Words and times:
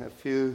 a 0.00 0.10
few 0.22 0.54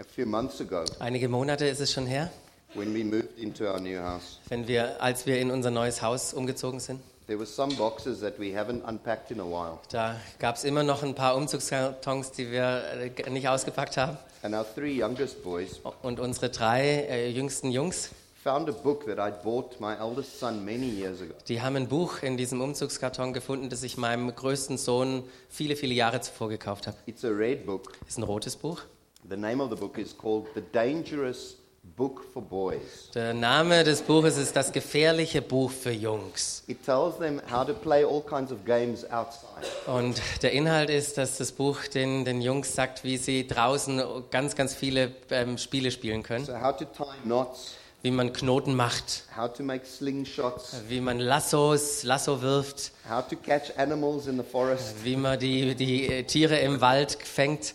a 0.00 0.04
few 0.04 0.26
months 0.26 0.60
ago 0.60 0.84
Einige 0.98 1.28
Monate 1.28 1.66
ist 1.66 1.80
es 1.80 1.92
schon 1.92 2.06
her, 2.06 2.30
when 2.74 2.94
we 2.94 3.04
moved 3.04 3.38
into 3.38 3.64
our 3.64 3.80
new 3.80 3.98
house. 3.98 4.38
wenn 4.48 4.66
wir, 4.66 5.00
als 5.02 5.26
wir 5.26 5.38
in 5.38 5.50
unser 5.50 5.70
neues 5.70 6.02
Haus 6.02 6.32
umgezogen 6.34 6.80
sind. 6.80 7.00
There 7.28 7.38
were 7.38 7.46
some 7.46 7.74
boxes 7.76 8.20
that 8.20 8.38
we 8.38 8.46
haven't 8.58 8.82
unpacked 8.86 9.30
in 9.30 9.40
a 9.40 9.44
while, 9.44 9.78
Da 9.90 10.16
gab 10.40 10.56
es 10.56 10.64
immer 10.64 10.82
noch 10.82 11.02
ein 11.02 11.14
paar 11.14 11.36
Umzugskartons, 11.36 12.32
die 12.32 12.50
wir 12.50 12.82
äh, 13.26 13.30
nicht 13.30 13.48
ausgepackt 13.48 13.96
haben. 13.96 14.16
and 14.42 14.54
our 14.54 14.66
three 14.74 15.00
youngest 15.00 15.42
boys 15.44 15.80
Und 16.02 16.18
unsere 16.18 16.50
drei 16.50 16.82
äh, 17.08 17.28
jüngsten 17.30 17.70
Jungs, 17.70 18.10
found 18.42 18.68
a 18.68 18.72
book 18.72 19.06
that 19.06 19.18
I'd 19.18 19.42
bought 19.42 19.78
my 19.80 19.96
eldest 19.96 20.38
son 20.38 20.64
many 20.64 20.88
years 20.88 21.20
ago. 21.22 21.34
die 21.48 21.60
haben 21.60 21.76
ein 21.76 21.88
Buch 21.88 22.22
in 22.22 22.36
diesem 22.36 22.60
Umzugskarton 22.60 23.32
gefunden, 23.32 23.68
das 23.68 23.82
ich 23.82 23.96
meinem 23.96 24.34
größten 24.34 24.78
Sohn 24.78 25.22
viele, 25.48 25.76
viele 25.76 25.94
Jahre 25.94 26.20
zuvor 26.20 26.48
gekauft 26.48 26.86
habe. 26.86 26.96
It's 27.06 27.24
a 27.24 27.28
red 27.28 27.64
book. 27.66 27.92
Ist 28.08 28.18
ein 28.18 28.24
rotes 28.24 28.56
Buch. 28.56 28.80
The 29.28 29.36
name 29.36 29.62
of 29.62 29.70
the 29.70 29.76
book 29.76 29.98
is 29.98 30.16
called 30.16 30.46
The 30.54 30.62
Dangerous 30.72 31.56
Book 31.96 32.24
for 32.32 32.42
Boys. 32.42 33.10
Der 33.14 33.34
Name 33.34 33.82
des 33.84 34.02
Buches 34.02 34.36
ist 34.36 34.54
Das 34.54 34.72
gefährliche 34.72 35.42
Buch 35.42 35.70
für 35.70 35.90
Jungs. 35.90 36.62
It 36.68 36.84
tells 36.84 37.18
them 37.18 37.40
how 37.50 37.66
to 37.66 37.74
play 37.74 38.04
all 38.04 38.22
kinds 38.22 38.50
of 38.52 38.64
games 38.64 39.04
outside. 39.10 39.66
Und 39.86 40.20
der 40.42 40.52
Inhalt 40.52 40.90
ist, 40.90 41.18
dass 41.18 41.38
das 41.38 41.50
Buch 41.52 41.78
den, 41.92 42.24
den 42.24 42.40
Jungs 42.40 42.74
sagt, 42.74 43.02
wie 43.04 43.16
sie 43.16 43.46
draußen 43.46 44.00
ganz, 44.30 44.54
ganz 44.56 44.74
viele 44.74 45.12
ähm, 45.30 45.58
Spiele 45.58 45.90
spielen 45.90 46.22
können. 46.22 46.44
So 46.44 46.60
how 46.60 46.76
to 46.76 46.84
tie 46.84 47.04
knots, 47.24 47.74
Wie 48.02 48.10
man 48.10 48.32
Knoten 48.32 48.74
macht, 48.74 49.24
how 49.36 49.52
to 49.52 49.62
make 49.62 49.86
slingshots, 49.86 50.82
wie 50.88 51.00
man 51.00 51.20
Lassos, 51.20 52.02
Lasso 52.02 52.42
wirft, 52.42 52.90
how 53.08 53.26
to 53.26 53.36
catch 53.36 53.70
animals 53.78 54.26
in 54.26 54.36
the 54.38 54.42
forest. 54.42 54.96
wie 55.04 55.14
man 55.14 55.38
die, 55.38 55.76
die 55.76 56.08
äh, 56.08 56.22
Tiere 56.24 56.58
im 56.58 56.80
Wald 56.80 57.12
fängt. 57.22 57.74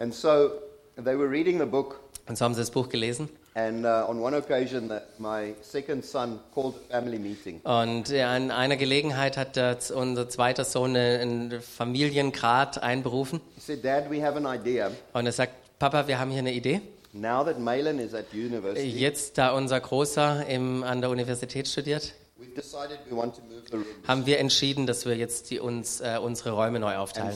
And 0.00 0.12
so 0.12 0.50
they 0.96 1.16
were 1.16 1.30
reading 1.30 1.60
the 1.60 1.66
book, 1.66 2.00
Und 2.28 2.36
so 2.36 2.44
haben 2.44 2.54
sie 2.54 2.60
das 2.60 2.70
Buch 2.72 2.88
gelesen. 2.88 3.28
and 3.54 3.84
uh, 3.84 4.06
on 4.08 4.20
one 4.20 4.36
occasion, 4.36 4.90
my 5.18 5.54
second 5.62 6.04
son 6.04 6.40
called 6.52 6.74
a 6.90 6.94
family 7.00 7.18
meeting. 7.20 7.60
Und 7.62 8.10
äh, 8.10 8.22
an 8.22 8.50
einer 8.50 8.76
Gelegenheit 8.76 9.36
hat 9.36 9.56
unser 9.92 10.28
zweiter 10.28 10.64
Sohn 10.64 10.96
einen 10.96 11.60
Familiengrad 11.60 12.82
einberufen. 12.82 13.40
He 13.54 13.60
said, 13.60 13.84
Dad, 13.84 14.10
we 14.10 14.20
have 14.20 14.36
an 14.36 14.46
idea. 14.52 14.90
Und 15.12 15.26
er 15.26 15.32
sagt, 15.32 15.52
Papa, 15.78 16.08
wir 16.08 16.18
haben 16.18 16.30
hier 16.32 16.40
eine 16.40 16.52
Idee. 16.52 16.80
Now 17.12 17.44
that 17.44 17.58
Malin 17.58 17.98
is 17.98 18.12
at 18.14 18.32
university, 18.34 18.88
Jetzt, 18.88 19.38
da 19.38 19.52
unser 19.52 19.80
Großer 19.80 20.46
im, 20.46 20.82
an 20.82 21.00
der 21.00 21.10
Universität 21.10 21.66
studiert, 21.66 22.14
we've 22.38 22.54
decided 22.54 22.98
we 23.10 23.16
want 23.16 23.34
to 23.36 23.42
move 23.42 23.62
the 23.70 23.76
rooms. 23.76 23.86
haben 24.06 24.26
wir 24.26 24.38
entschieden, 24.38 24.86
dass 24.86 25.06
wir 25.06 25.16
jetzt 25.16 25.50
die, 25.50 25.58
uns, 25.58 26.00
äh, 26.00 26.18
unsere 26.20 26.50
Räume 26.50 26.80
neu 26.80 26.96
aufteilen. 26.96 27.34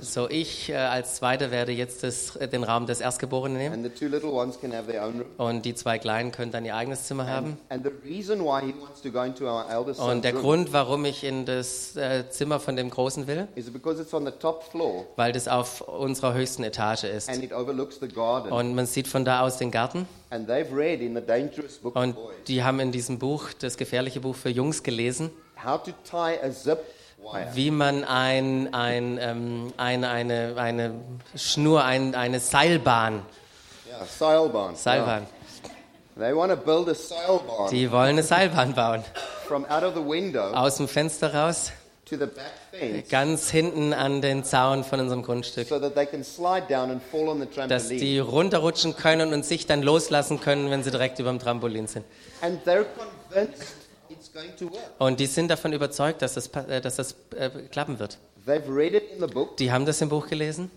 So 0.00 0.28
ich 0.28 0.70
äh, 0.70 0.74
als 0.76 1.16
Zweiter 1.16 1.50
werde 1.50 1.72
jetzt 1.72 2.02
das, 2.02 2.36
äh, 2.36 2.48
den 2.48 2.64
Raum 2.64 2.86
des 2.86 3.00
Erstgeborenen 3.00 3.58
nehmen 3.58 3.74
and 3.74 3.84
the 3.84 3.90
two 3.90 4.10
little 4.10 4.30
ones 4.30 4.60
can 4.60 4.72
have 4.72 4.90
their 4.90 5.04
own 5.04 5.20
room. 5.20 5.26
und 5.36 5.64
die 5.64 5.74
zwei 5.74 5.98
Kleinen 5.98 6.32
können 6.32 6.52
dann 6.52 6.64
ihr 6.64 6.76
eigenes 6.76 7.04
Zimmer 7.04 7.26
haben. 7.26 7.58
Und 9.98 10.24
der 10.24 10.32
Grund, 10.32 10.72
warum 10.72 11.04
ich 11.04 11.24
in 11.24 11.44
das 11.44 11.96
äh, 11.96 12.28
Zimmer 12.30 12.60
von 12.60 12.76
dem 12.76 12.90
Großen 12.90 13.26
will, 13.26 13.48
is 13.54 13.70
because 13.70 14.00
it's 14.00 14.14
on 14.14 14.24
the 14.24 14.32
top 14.32 14.64
floor 14.64 15.06
weil 15.16 15.32
das 15.32 15.48
auf 15.48 15.80
unserer 15.82 16.34
höchsten 16.34 16.64
Etage 16.64 17.04
ist. 17.04 17.28
and 17.28 17.42
it 17.42 17.52
overlooks 17.52 17.98
the 18.00 18.08
garden. 18.08 18.52
Und 18.52 18.74
man 18.74 18.86
sieht 18.86 19.08
von 19.08 19.24
da 19.24 19.40
aus 19.42 19.58
den 19.58 19.70
Garten. 19.70 20.06
And 20.30 20.48
they've 20.48 20.74
read 20.74 21.00
in 21.00 21.14
the 21.14 21.20
dangerous 21.20 21.78
book 21.78 21.94
of 21.96 22.02
Und 22.02 22.16
die 22.48 22.62
haben 22.62 22.80
in 22.80 22.92
diesem 22.92 23.18
Buch, 23.18 23.50
das 23.58 23.76
gefährliche 23.76 24.20
Buch 24.20 24.34
für 24.34 24.48
Jungs, 24.48 24.82
gelesen, 24.82 25.30
how 25.62 25.82
to 25.82 25.92
tie 26.08 26.38
a 26.42 26.50
zip. 26.50 26.78
Wie 27.54 27.70
man 27.70 28.04
ein, 28.04 28.72
ein, 28.74 29.18
ähm, 29.20 29.72
eine, 29.76 30.08
eine, 30.10 30.54
eine 30.56 30.94
Schnur, 31.36 31.84
ein, 31.84 32.14
eine 32.14 32.40
Seilbahn, 32.40 33.22
Yeah, 33.88 34.06
sailbahn. 34.06 34.76
Seilbahn, 34.76 35.22
Yeah. 35.22 36.28
They 36.28 36.36
want 36.36 36.50
to 36.50 36.56
build 36.56 36.88
a 36.88 36.94
sailbahn 36.94 37.70
die 37.70 37.90
wollen 37.90 38.10
eine 38.10 38.22
Seilbahn 38.22 38.74
bauen. 38.74 39.02
from 39.48 39.64
out 39.66 39.82
of 39.82 39.94
the 39.94 40.00
window 40.04 40.52
Aus 40.52 40.76
dem 40.76 40.88
Fenster 40.88 41.32
raus, 41.34 41.72
to 42.04 42.16
the 42.16 42.26
back 42.26 42.52
fence 42.70 43.08
ganz 43.08 43.50
hinten 43.50 43.92
an 43.94 44.20
den 44.20 44.44
Zaun 44.44 44.84
von 44.84 45.00
unserem 45.00 45.22
Grundstück. 45.22 45.68
so 45.68 45.78
that 45.78 45.94
they 45.94 46.04
can 46.06 46.22
slide 46.24 46.66
down 46.68 46.90
and 46.90 47.00
fall 47.10 47.28
on 47.28 47.40
the 47.40 47.46
Dass 47.68 47.88
die 47.88 48.18
runterrutschen 48.18 48.94
können 48.96 49.32
und 49.32 49.44
sich 49.46 49.66
dann 49.66 49.82
loslassen 49.82 50.40
können, 50.40 50.70
wenn 50.70 50.82
sie 50.82 50.90
direkt 50.90 51.18
über 51.18 51.30
dem 51.30 51.38
Trampolin 51.38 51.86
sind. 51.86 52.04
And 52.42 52.62
they're 52.66 52.84
convinced 53.30 53.81
Und 54.98 55.20
die 55.20 55.26
sind 55.26 55.48
davon 55.48 55.72
überzeugt, 55.72 56.22
dass 56.22 56.34
das, 56.34 56.48
äh, 56.48 56.80
dass 56.80 56.96
das 56.96 57.16
äh, 57.36 57.50
klappen 57.70 57.98
wird. 57.98 58.18
Die 59.58 59.70
haben 59.70 59.86
das 59.86 60.00
im 60.00 60.08
Buch 60.08 60.26
gelesen. 60.26 60.70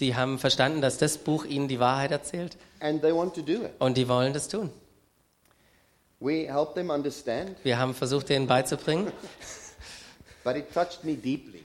Die 0.00 0.14
haben 0.14 0.38
verstanden, 0.38 0.80
dass 0.80 0.98
das 0.98 1.18
Buch 1.18 1.44
ihnen 1.44 1.66
die 1.68 1.80
Wahrheit 1.80 2.12
erzählt. 2.12 2.56
Und 3.78 3.96
die 3.96 4.08
wollen 4.08 4.32
das 4.32 4.48
tun. 4.48 4.70
Wir 7.64 7.78
haben 7.78 7.94
versucht, 7.94 8.28
denen 8.28 8.46
beizubringen, 8.46 9.10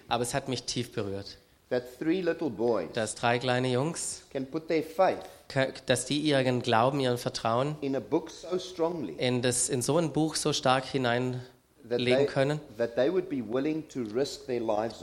aber 0.08 0.24
es 0.24 0.34
hat 0.34 0.48
mich 0.48 0.64
tief 0.64 0.92
berührt, 0.94 1.38
that 1.70 1.84
three 2.00 2.22
little 2.22 2.50
boys 2.50 2.88
dass 2.94 3.16
drei 3.16 3.40
kleine 3.40 3.68
Jungs, 3.70 4.24
can 4.32 4.46
put 4.46 4.68
their 4.68 4.84
faith 4.84 5.20
ke- 5.50 5.74
dass 5.86 6.06
die 6.06 6.20
ihren 6.20 6.62
Glauben, 6.62 7.00
ihren 7.00 7.18
Vertrauen 7.18 7.76
in 7.82 7.96
a 7.96 8.00
book 8.00 8.30
so 8.30 8.58
strongly 8.60 9.14
in, 9.18 9.42
das, 9.42 9.70
in 9.70 9.82
so 9.82 9.98
ein 9.98 10.12
Buch 10.14 10.36
so 10.36 10.54
stark 10.54 10.86
hineinlegen 10.86 12.28
können, 12.28 12.60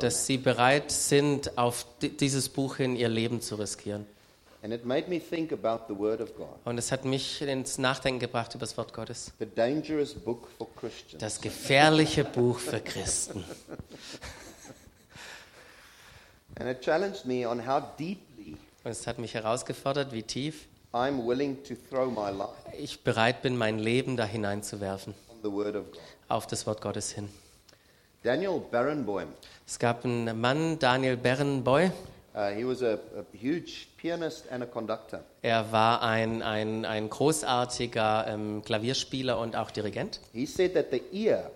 dass 0.00 0.26
sie 0.26 0.38
bereit 0.38 0.90
sind, 0.90 1.56
auf 1.58 1.86
di- 2.02 2.10
dieses 2.10 2.48
Buch 2.48 2.76
hin 2.76 2.96
ihr 2.96 3.08
Leben 3.08 3.40
zu 3.40 3.54
riskieren. 3.56 4.06
Und 6.64 6.78
es 6.78 6.90
hat 6.90 7.04
mich 7.04 7.42
ins 7.42 7.76
Nachdenken 7.76 8.18
gebracht 8.20 8.54
über 8.54 8.60
das 8.64 8.74
Wort 8.78 8.94
Gottes. 8.94 9.30
Das 11.18 11.40
gefährliche 11.42 12.24
Buch 12.24 12.58
für 12.58 12.80
Christen. 12.80 13.44
And 16.60 16.68
it 16.68 16.80
challenged 16.82 17.24
me 17.26 17.46
on 17.48 17.66
how 17.66 17.82
deeply 17.98 18.56
Und 18.84 18.90
es 18.90 19.06
hat 19.06 19.18
mich 19.18 19.34
herausgefordert, 19.34 20.12
wie 20.12 20.22
tief 20.22 20.66
I'm 20.92 21.26
willing 21.26 21.62
to 21.64 21.74
throw 21.90 22.06
my 22.10 22.30
life 22.30 22.52
ich 22.78 23.00
bereit 23.02 23.42
bin, 23.42 23.56
mein 23.56 23.78
Leben 23.78 24.16
da 24.16 24.24
hineinzuwerfen, 24.24 25.14
on 25.30 25.36
the 25.42 25.50
Word 25.50 25.74
of 25.76 25.90
God. 25.90 26.00
auf 26.28 26.46
das 26.46 26.66
Wort 26.66 26.80
Gottes 26.80 27.10
hin. 27.12 27.28
Daniel 28.22 28.60
Barenboim, 28.70 29.28
Es 29.66 29.78
gab 29.78 30.04
einen 30.04 30.40
Mann, 30.40 30.78
Daniel 30.78 31.16
Berenboy. 31.16 31.90
uh, 32.34 32.48
he 32.54 32.64
was 32.64 32.82
a, 32.82 32.94
a 33.18 33.24
huge 33.36 33.88
pianist 33.96 34.44
and 34.50 34.62
a 34.62 34.66
conductor. 34.66 35.20
Er 35.42 35.70
war 35.72 36.02
ein, 36.02 36.42
ein, 36.42 36.84
ein 36.84 37.10
großartiger 37.10 38.26
ähm, 38.28 38.62
Klavierspieler 38.64 39.38
und 39.38 39.56
auch 39.56 39.70
Dirigent. 39.70 40.20
He 40.32 40.46
said 40.46 40.74
that 40.74 40.86
the 40.90 41.02
ear 41.12 41.50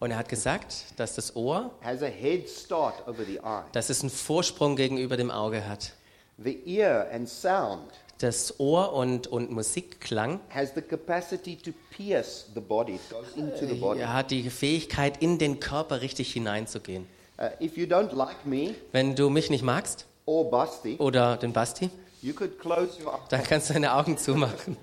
Und 0.00 0.10
er 0.10 0.18
hat 0.18 0.28
gesagt, 0.28 0.74
dass 0.96 1.14
das 1.14 1.34
Ohr, 1.36 1.70
has 1.82 2.02
a 2.02 2.06
head 2.06 2.48
start 2.48 3.06
over 3.08 3.24
the 3.24 3.38
eye. 3.38 3.62
dass 3.72 3.90
es 3.90 4.00
einen 4.00 4.10
Vorsprung 4.10 4.76
gegenüber 4.76 5.16
dem 5.16 5.30
Auge 5.30 5.66
hat. 5.66 5.92
The 6.38 6.60
ear 6.66 7.08
and 7.12 7.28
sound 7.28 7.92
Das 8.18 8.58
Ohr 8.60 8.92
und, 8.92 9.26
und 9.26 9.50
Musikklang 9.50 10.40
has 10.50 10.70
the 10.74 10.82
capacity 10.82 11.56
to 11.56 11.72
pierce 11.90 12.46
the 12.54 12.60
body. 12.60 12.94
It 12.94 13.10
goes 13.10 13.36
into 13.36 13.66
the 13.66 13.74
body. 13.74 14.00
er 14.00 14.12
hat 14.12 14.30
die 14.30 14.48
Fähigkeit, 14.50 15.20
in 15.22 15.38
den 15.38 15.60
Körper 15.60 16.00
richtig 16.00 16.32
hineinzugehen. 16.32 17.06
Uh, 17.38 17.48
if 17.60 17.76
you 17.76 17.86
don't 17.86 18.14
like 18.14 18.44
me 18.46 18.74
Wenn 18.92 19.14
du 19.16 19.28
mich 19.30 19.50
nicht 19.50 19.62
magst 19.64 20.06
or 20.26 20.48
Basti, 20.50 20.96
oder 20.98 21.36
den 21.36 21.52
Basti, 21.52 21.90
you 22.22 22.32
could 22.32 22.58
close 22.60 23.02
your 23.02 23.12
eyes. 23.14 23.28
dann 23.30 23.42
kannst 23.42 23.70
du 23.70 23.74
deine 23.74 23.92
Augen 23.94 24.16
zumachen. 24.18 24.76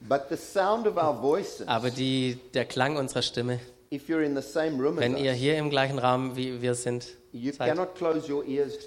But 0.00 0.22
the 0.28 0.36
sound 0.36 0.86
of 0.86 0.96
our 0.96 1.20
voices, 1.20 1.66
Aber 1.66 1.90
die, 1.90 2.38
der 2.54 2.64
Klang 2.64 2.96
unserer 2.96 3.22
Stimme, 3.22 3.60
wenn 3.98 5.16
ihr 5.16 5.32
hier 5.32 5.58
im 5.58 5.70
gleichen 5.70 5.98
Raum 5.98 6.36
wie 6.36 6.60
wir 6.62 6.74
sind, 6.74 7.06
seid, 7.52 7.78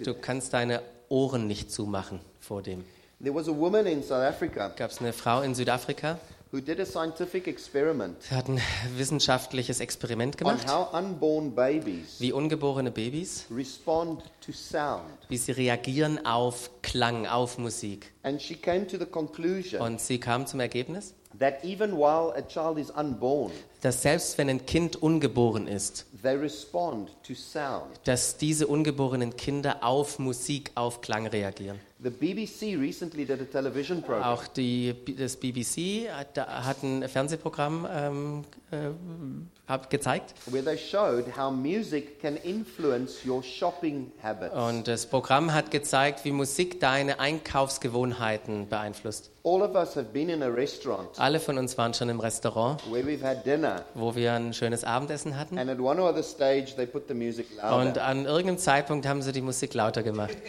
du 0.04 0.14
kannst 0.14 0.54
deine 0.54 0.82
Ohren 1.10 1.48
nicht 1.48 1.72
zumachen 1.72 2.20
vor 2.40 2.62
dem. 2.62 2.84
There 3.22 3.36
was 3.36 3.50
a 3.50 3.52
woman 3.52 3.86
in 3.86 4.02
South 4.02 4.24
Africa 4.24 4.70
Gab 4.78 4.92
es 4.92 5.02
eine 5.02 5.12
Frau 5.12 5.42
in 5.42 5.54
Südafrika, 5.54 6.18
who 6.52 6.62
did 6.62 6.80
a 6.80 6.86
scientific 6.86 7.48
experiment 7.48 8.16
die 8.30 8.34
hat 8.34 8.48
ein 8.48 8.62
wissenschaftliches 8.96 9.82
Experiment 9.82 10.38
gemacht, 10.38 10.66
how 10.72 10.94
unborn 10.94 11.54
babies 11.54 12.16
wie 12.20 12.32
ungeborene 12.32 12.92
Babys, 12.92 13.46
respond 13.54 14.24
to 14.40 14.54
sound. 14.54 15.04
wie 15.28 15.36
sie 15.36 15.52
reagieren 15.52 16.26
auf 16.26 16.70
Klang, 16.82 17.28
auf 17.28 17.58
Musik. 17.58 18.14
And 18.24 18.42
she 18.42 18.56
came 18.56 18.88
to 18.88 18.98
the 18.98 19.06
conclusion 19.06 19.82
Und 19.82 20.00
sie 20.00 20.20
kam 20.20 20.48
zum 20.48 20.62
Ergebnis, 20.62 21.14
that 21.38 21.64
even 21.64 21.92
while 21.94 22.34
a 22.36 22.42
child 22.42 22.78
is 22.80 22.90
unborn, 22.90 23.52
dass 23.82 24.02
selbst 24.02 24.38
wenn 24.38 24.50
ein 24.50 24.66
Kind 24.66 24.96
ungeboren 25.02 25.68
ist, 25.68 26.06
they 26.24 26.36
respond 26.36 27.10
to 27.24 27.34
sound. 27.34 27.86
dass 28.06 28.38
diese 28.38 28.68
ungeborenen 28.68 29.36
Kinder 29.38 29.84
auf 29.84 30.20
Musik, 30.20 30.72
auf 30.76 31.02
Klang 31.02 31.28
reagieren. 31.28 31.80
The 32.02 32.10
BBC 32.10 32.78
recently 32.80 33.26
did 33.26 33.42
a 33.42 33.46
television 33.46 34.02
program 34.02 34.24
Auch 34.24 34.48
die, 34.48 34.96
das 35.18 35.36
BBC 35.36 36.10
hat, 36.10 36.36
da- 36.38 36.64
hat 36.66 36.82
ein 36.84 37.08
Fernsehprogramm 37.08 37.86
ähm, 37.92 38.44
äh, 38.72 38.90
hat 39.70 39.90
gezeigt 39.90 40.34
where 40.48 40.64
they 40.64 40.78
showed 40.78 41.26
how 41.38 41.52
music 41.52 42.20
can 42.20 42.36
influence 42.38 43.26
your 43.26 43.42
shopping 43.44 44.12
habits. 44.22 44.54
und 44.54 44.88
das 44.88 45.06
Programm 45.06 45.54
hat 45.54 45.72
gezeigt, 45.72 46.26
wie 46.26 46.32
Musik 46.32 46.80
deine 46.80 47.20
Einkaufsgewohnheiten 47.20 48.68
beeinflusst. 48.68 49.30
All 49.44 49.62
of 49.62 49.74
us 49.74 49.96
have 49.96 50.08
been 50.12 50.28
in 50.30 50.44
a 50.44 50.48
restaurant 50.48 51.18
Alle 51.18 51.40
von 51.40 51.58
uns 51.58 51.78
waren 51.78 51.94
schon 51.94 52.10
im 52.10 52.20
Restaurant, 52.20 52.82
wo 53.94 54.16
wir 54.16 54.34
ein 54.34 54.54
schönes 54.54 54.84
Abendessen 54.84 55.38
hatten 55.38 55.58
and 55.58 55.70
at 55.70 55.80
one 55.80 56.02
or 56.02 56.10
other 56.10 56.24
stage 56.24 56.76
they 56.76 56.86
put 56.86 57.08
the 57.08 57.14
music 57.14 57.48
und 57.64 57.98
an 57.98 58.26
irgendeinem 58.26 58.58
Zeitpunkt 58.58 59.08
haben 59.08 59.22
sie 59.22 59.32
die 59.32 59.42
Musik 59.42 59.74
lauter 59.74 60.04
gemacht. 60.04 60.36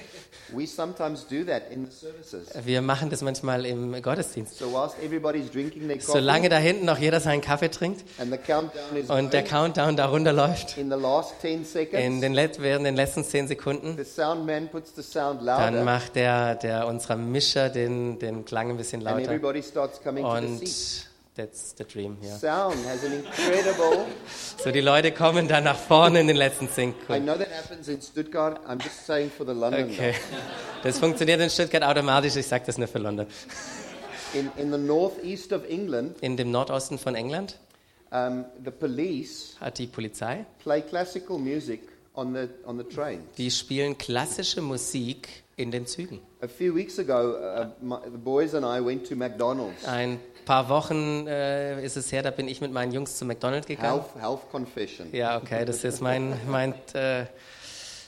We 0.52 0.66
sometimes 0.66 1.26
do 1.28 1.44
that 1.44 1.70
in 1.70 1.86
the 1.86 1.92
services. 1.92 2.48
Wir 2.64 2.82
machen 2.82 3.08
das 3.10 3.22
manchmal 3.22 3.64
im 3.64 4.00
Gottesdienst. 4.02 4.58
So 4.58 4.72
whilst 4.72 4.96
everybody's 5.02 5.48
drinking 5.50 5.86
their 5.86 5.98
coffee 5.98 6.12
Solange 6.12 6.48
da 6.48 6.56
hinten 6.56 6.86
noch 6.86 6.98
jeder 6.98 7.20
seinen 7.20 7.40
Kaffee 7.40 7.70
trinkt 7.70 8.04
and 8.18 8.32
the 8.32 8.38
countdown 8.38 8.96
is 8.96 9.09
und 9.10 9.32
der 9.32 9.42
Countdown 9.42 9.96
da 9.96 10.06
runterläuft, 10.06 10.78
in 10.78 10.90
the 10.90 10.96
last 10.96 11.40
10 11.40 11.58
in 11.58 11.64
seconds, 11.64 12.20
den, 12.20 12.34
während 12.34 12.86
den 12.86 12.96
letzten 12.96 13.24
zehn 13.24 13.48
Sekunden, 13.48 13.98
dann 14.16 15.84
macht 15.84 16.14
der, 16.14 16.54
der 16.54 16.86
unserer 16.86 17.16
Mischer 17.16 17.68
den, 17.68 18.18
den 18.18 18.44
Klang 18.44 18.70
ein 18.70 18.76
bisschen 18.76 19.00
lauter. 19.00 19.30
Und 19.32 20.60
that's 21.36 21.74
the 21.78 21.84
dream 21.84 22.18
hier. 22.20 22.36
Sound 22.36 22.76
has 22.86 23.04
an 23.04 23.12
incredible. 23.12 24.04
So, 24.62 24.70
die 24.70 24.80
Leute 24.80 25.12
kommen 25.12 25.48
dann 25.48 25.64
nach 25.64 25.76
vorne 25.76 26.20
in 26.20 26.26
den 26.26 26.36
letzten 26.36 26.68
zehn 26.68 26.90
I 26.90 26.94
Sekunden. 27.00 27.24
know 27.24 27.36
that 27.36 27.48
happens 27.50 27.88
in 27.88 28.00
Stuttgart. 28.02 28.60
I'm 28.66 28.82
just 28.82 29.06
saying 29.06 29.30
for 29.30 29.46
the 29.46 29.52
London. 29.52 29.90
Okay. 29.90 30.14
Das 30.82 30.98
funktioniert 30.98 31.40
in 31.40 31.50
Stuttgart 31.50 31.82
automatisch, 31.82 32.36
ich 32.36 32.46
sage 32.46 32.64
das 32.66 32.78
nur 32.78 32.88
für 32.88 32.98
London. 32.98 33.26
In, 34.32 34.50
in 34.56 34.72
the 34.72 34.78
northeast 34.78 35.52
of 35.52 35.68
England, 35.68 36.16
In 36.22 36.38
dem 36.38 36.50
Nordosten 36.50 36.98
von 36.98 37.14
England 37.14 37.58
um, 38.12 38.44
the 38.64 38.70
police 38.70 39.56
hat 39.60 39.78
die 39.78 39.86
Polizei, 39.86 40.44
play 40.62 40.82
classical 40.82 41.38
music 41.38 41.80
on 42.14 42.34
the 42.34 42.48
on 42.66 42.78
the 42.78 42.84
train. 42.84 43.22
die 43.38 43.50
spielen 43.50 43.96
klassische 43.96 44.60
Musik 44.62 45.28
in 45.56 45.70
den 45.70 45.86
Zügen. 45.86 46.20
A 46.42 46.48
few 46.48 46.74
weeks 46.74 46.98
ago, 46.98 47.34
uh, 47.36 47.66
my, 47.80 47.96
the 48.04 48.16
boys 48.18 48.54
and 48.54 48.64
I 48.64 48.84
went 48.84 49.06
to 49.08 49.14
McDonald's. 49.14 49.84
Ein 49.84 50.18
paar 50.46 50.68
Wochen 50.70 51.26
äh, 51.26 51.84
ist 51.84 51.96
es 51.96 52.10
her, 52.12 52.22
da 52.22 52.30
bin 52.30 52.48
ich 52.48 52.60
mit 52.60 52.72
meinen 52.72 52.92
Jungs 52.92 53.16
zu 53.18 53.24
McDonald's 53.26 53.66
gegangen. 53.66 54.00
Health, 54.00 54.16
health 54.22 54.50
confession. 54.50 55.08
Ja, 55.12 55.36
okay, 55.36 55.64
das 55.64 55.84
ist 55.84 56.00
mein, 56.00 56.34
mein 56.48 56.72
äh, 56.94 57.26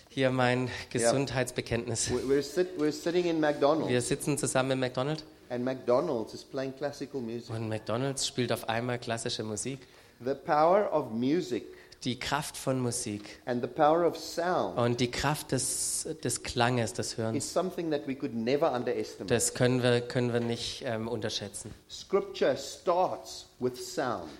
hier 0.08 0.30
mein 0.30 0.68
Gesundheitsbekenntnis. 0.90 2.10
We- 2.10 2.38
We're, 2.38 2.42
sit, 2.42 2.68
we're 2.78 2.90
sitting 2.92 3.26
in 3.26 3.38
McDonald's, 3.40 3.88
Wir 3.90 4.00
sitzen 4.00 4.36
zusammen 4.38 4.72
im 4.72 4.80
McDonald's 4.80 5.24
and 5.52 5.64
McDonald's 5.64 6.32
is 6.34 6.42
playing 6.42 6.72
classical 6.72 7.20
music. 7.20 7.50
und 7.54 7.68
McDonald's 7.68 8.26
spielt 8.26 8.50
auf 8.52 8.68
einmal 8.68 8.98
klassische 8.98 9.44
Musik. 9.44 9.80
The 10.24 10.34
power 10.34 10.90
of 10.92 11.10
music 11.12 11.64
Die 12.04 12.18
Kraft 12.18 12.56
von 12.56 12.80
Musik 12.80 13.38
and 13.44 13.62
the 13.62 13.68
power 13.68 14.04
of 14.04 14.16
sound 14.16 14.76
und 14.76 14.98
die 14.98 15.10
Kraft 15.10 15.52
des, 15.52 16.08
des 16.24 16.42
Klanges, 16.42 16.94
des 16.94 17.12
is 17.12 17.18
Hörens, 17.18 17.52
something 17.52 17.92
that 17.92 18.08
we 18.08 18.14
could 18.16 18.34
never 18.34 18.72
underestimate. 18.72 19.32
das 19.32 19.54
können 19.54 19.84
wir, 19.84 20.00
können 20.00 20.32
wir 20.32 20.40
nicht 20.40 20.82
ähm, 20.84 21.06
unterschätzen. 21.06 21.72
Scripture 21.88 22.56
starts 22.56 23.46
with 23.60 23.76
sound. 23.94 24.30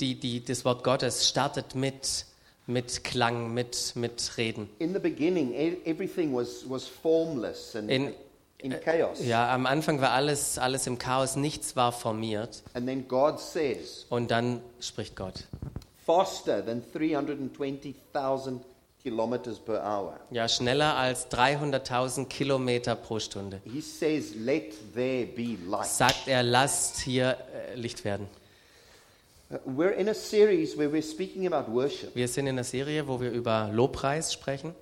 Die, 0.00 0.18
die, 0.18 0.44
das 0.44 0.64
Wort 0.64 0.82
Gottes 0.82 1.28
startet 1.28 1.76
mit, 1.76 2.26
mit 2.66 3.04
Klang, 3.04 3.54
mit, 3.54 3.92
mit 3.94 4.36
Reden. 4.36 4.68
In 4.80 4.92
In, 8.64 8.72
in 8.72 8.80
chaos. 8.80 9.18
ja, 9.24 9.52
am 9.54 9.66
Anfang 9.66 10.00
war 10.00 10.10
alles, 10.12 10.58
alles 10.58 10.86
im 10.86 10.96
Chaos, 10.98 11.36
nichts 11.36 11.76
war 11.76 11.92
formiert. 11.92 12.62
And 12.72 12.86
then 12.86 13.06
God 13.06 13.38
says, 13.38 14.06
Und 14.08 14.30
dann 14.30 14.60
spricht 14.80 15.14
Gott. 15.16 15.44
faster 16.06 16.64
than 16.64 16.82
320,000 16.92 18.62
kilometers 19.02 19.58
per 19.58 19.82
hour. 19.84 20.18
Ja, 20.30 20.48
schneller 20.48 20.96
als 20.96 21.30
300.000 21.30 22.26
Kilometer 22.26 22.94
pro 22.96 23.18
Stunde. 23.18 23.60
He 23.64 23.80
says, 23.82 24.34
let 24.34 24.72
there 24.94 25.26
be 25.26 25.56
light. 25.68 25.86
Sagt 25.86 26.26
er, 26.26 26.42
lasst 26.42 26.98
hier 27.00 27.36
äh, 27.72 27.74
Licht 27.74 28.04
werden. 28.04 28.26
Uh, 29.50 29.56
We're 29.66 29.92
in 29.92 30.08
a 30.08 30.14
series 30.14 30.76
where 30.78 30.90
we're 30.90 31.02
speaking 31.02 31.46
about 31.52 31.70
worship. 31.70 32.14
Wir 32.14 32.28
sind 32.28 32.46
in 32.46 32.54
einer 32.54 32.64
Serie, 32.64 33.06
wo 33.06 33.20
wir 33.20 33.30
über 33.30 33.68
Lobpreis 33.72 34.32
sprechen. 34.32 34.74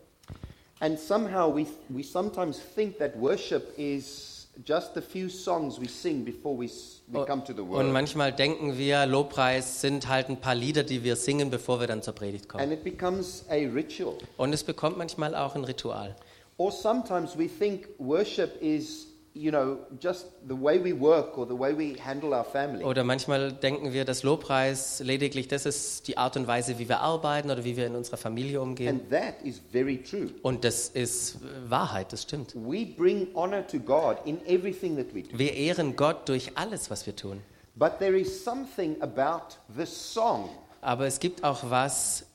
And 0.83 0.99
somehow 0.99 1.49
we, 1.49 1.69
we 1.89 2.03
sometimes 2.03 2.59
think 2.59 2.99
that 2.99 3.17
worship 3.17 3.73
is 3.79 4.49
just 4.65 4.97
a 4.97 5.01
few 5.01 5.29
songs 5.29 5.79
we 5.79 5.87
sing 5.87 6.25
before 6.25 6.57
we, 6.57 6.69
we 7.09 7.25
come 7.25 7.41
to 7.45 7.53
the 7.53 7.63
Und 7.63 7.71
word. 7.71 7.93
manchmal 7.93 8.33
denken 8.33 8.77
wir, 8.77 9.07
Lobpreis 9.07 9.81
sind 9.81 10.09
halt 10.09 10.29
ein 10.29 10.39
paar 10.39 10.57
Lieder, 10.57 10.83
die 10.83 11.05
wir 11.05 11.15
singen, 11.15 11.51
bevor 11.51 11.79
wir 11.79 11.87
dann 11.87 12.03
zur 12.03 12.15
Predigt 12.15 12.49
kommen. 12.49 12.65
And 12.65 12.73
it 12.73 12.83
becomes 12.83 13.45
a 13.49 13.55
ritual. 13.55 14.19
Und 14.37 14.53
es 14.53 14.65
bekommt 14.65 14.99
manchmal 14.99 15.37
auch 15.37 15.55
ein 15.55 15.63
Ritual. 15.63 16.17
Or 16.59 16.73
sometimes 16.73 17.39
we 17.39 17.47
think 17.47 17.89
worship 17.99 18.61
is, 18.61 19.07
you 19.35 19.51
know, 19.51 19.79
just 20.01 20.27
the 20.47 20.55
way 20.55 20.79
we 20.79 20.93
work 20.93 21.39
or 21.39 21.47
the 21.47 21.55
way 21.55 21.73
we 21.77 21.97
handle 21.99 22.35
our 22.35 22.45
family. 22.45 22.85
Oder 22.85 23.05
manchmal 23.05 23.53
denken 23.53 23.93
wir, 23.93 24.05
dass 24.05 24.23
Lobpreis 24.23 25.01
lediglich 25.01 25.49
das 25.49 25.67
ist 25.67 26.07
die 26.09 26.19
Art 26.19 26.37
und 26.37 26.47
Weise, 26.47 26.79
wie 26.79 26.89
wir 26.89 27.01
arbeiten 27.01 27.51
oder 27.51 27.65
wie 27.65 27.77
wir 27.77 27.87
in 27.87 27.97
unserer 27.97 28.17
Familie 28.17 28.61
umgehen. 28.61 29.01
And 29.01 29.11
that 29.11 29.35
is 29.43 29.61
very 29.73 30.03
true. 30.03 30.31
Und 30.43 30.65
das 30.65 30.89
ist 30.89 31.39
Wahrheit, 31.69 32.13
das 32.13 32.23
stimmt. 32.23 32.55
We 32.55 32.87
bring 32.87 33.29
honor 33.35 33.67
to 33.67 33.79
God 33.79 34.19
in 34.25 34.45
everything 34.47 34.97
that 34.97 35.15
we 35.15 35.23
do. 35.23 35.39
Wir 35.39 35.55
ehren 35.55 35.97
Gott 35.97 36.29
durch 36.29 36.53
alles, 36.57 36.91
was 36.91 37.07
wir 37.07 37.17
tun. 37.17 37.41
But 37.75 37.99
there 37.99 38.19
is 38.19 38.45
something 38.45 39.01
about 39.01 39.57
the 39.75 39.87
song 39.87 40.51
Aber 40.83 41.07
es 41.07 41.21
gibt 41.21 41.45
auch 41.45 41.71
was, 41.71 42.27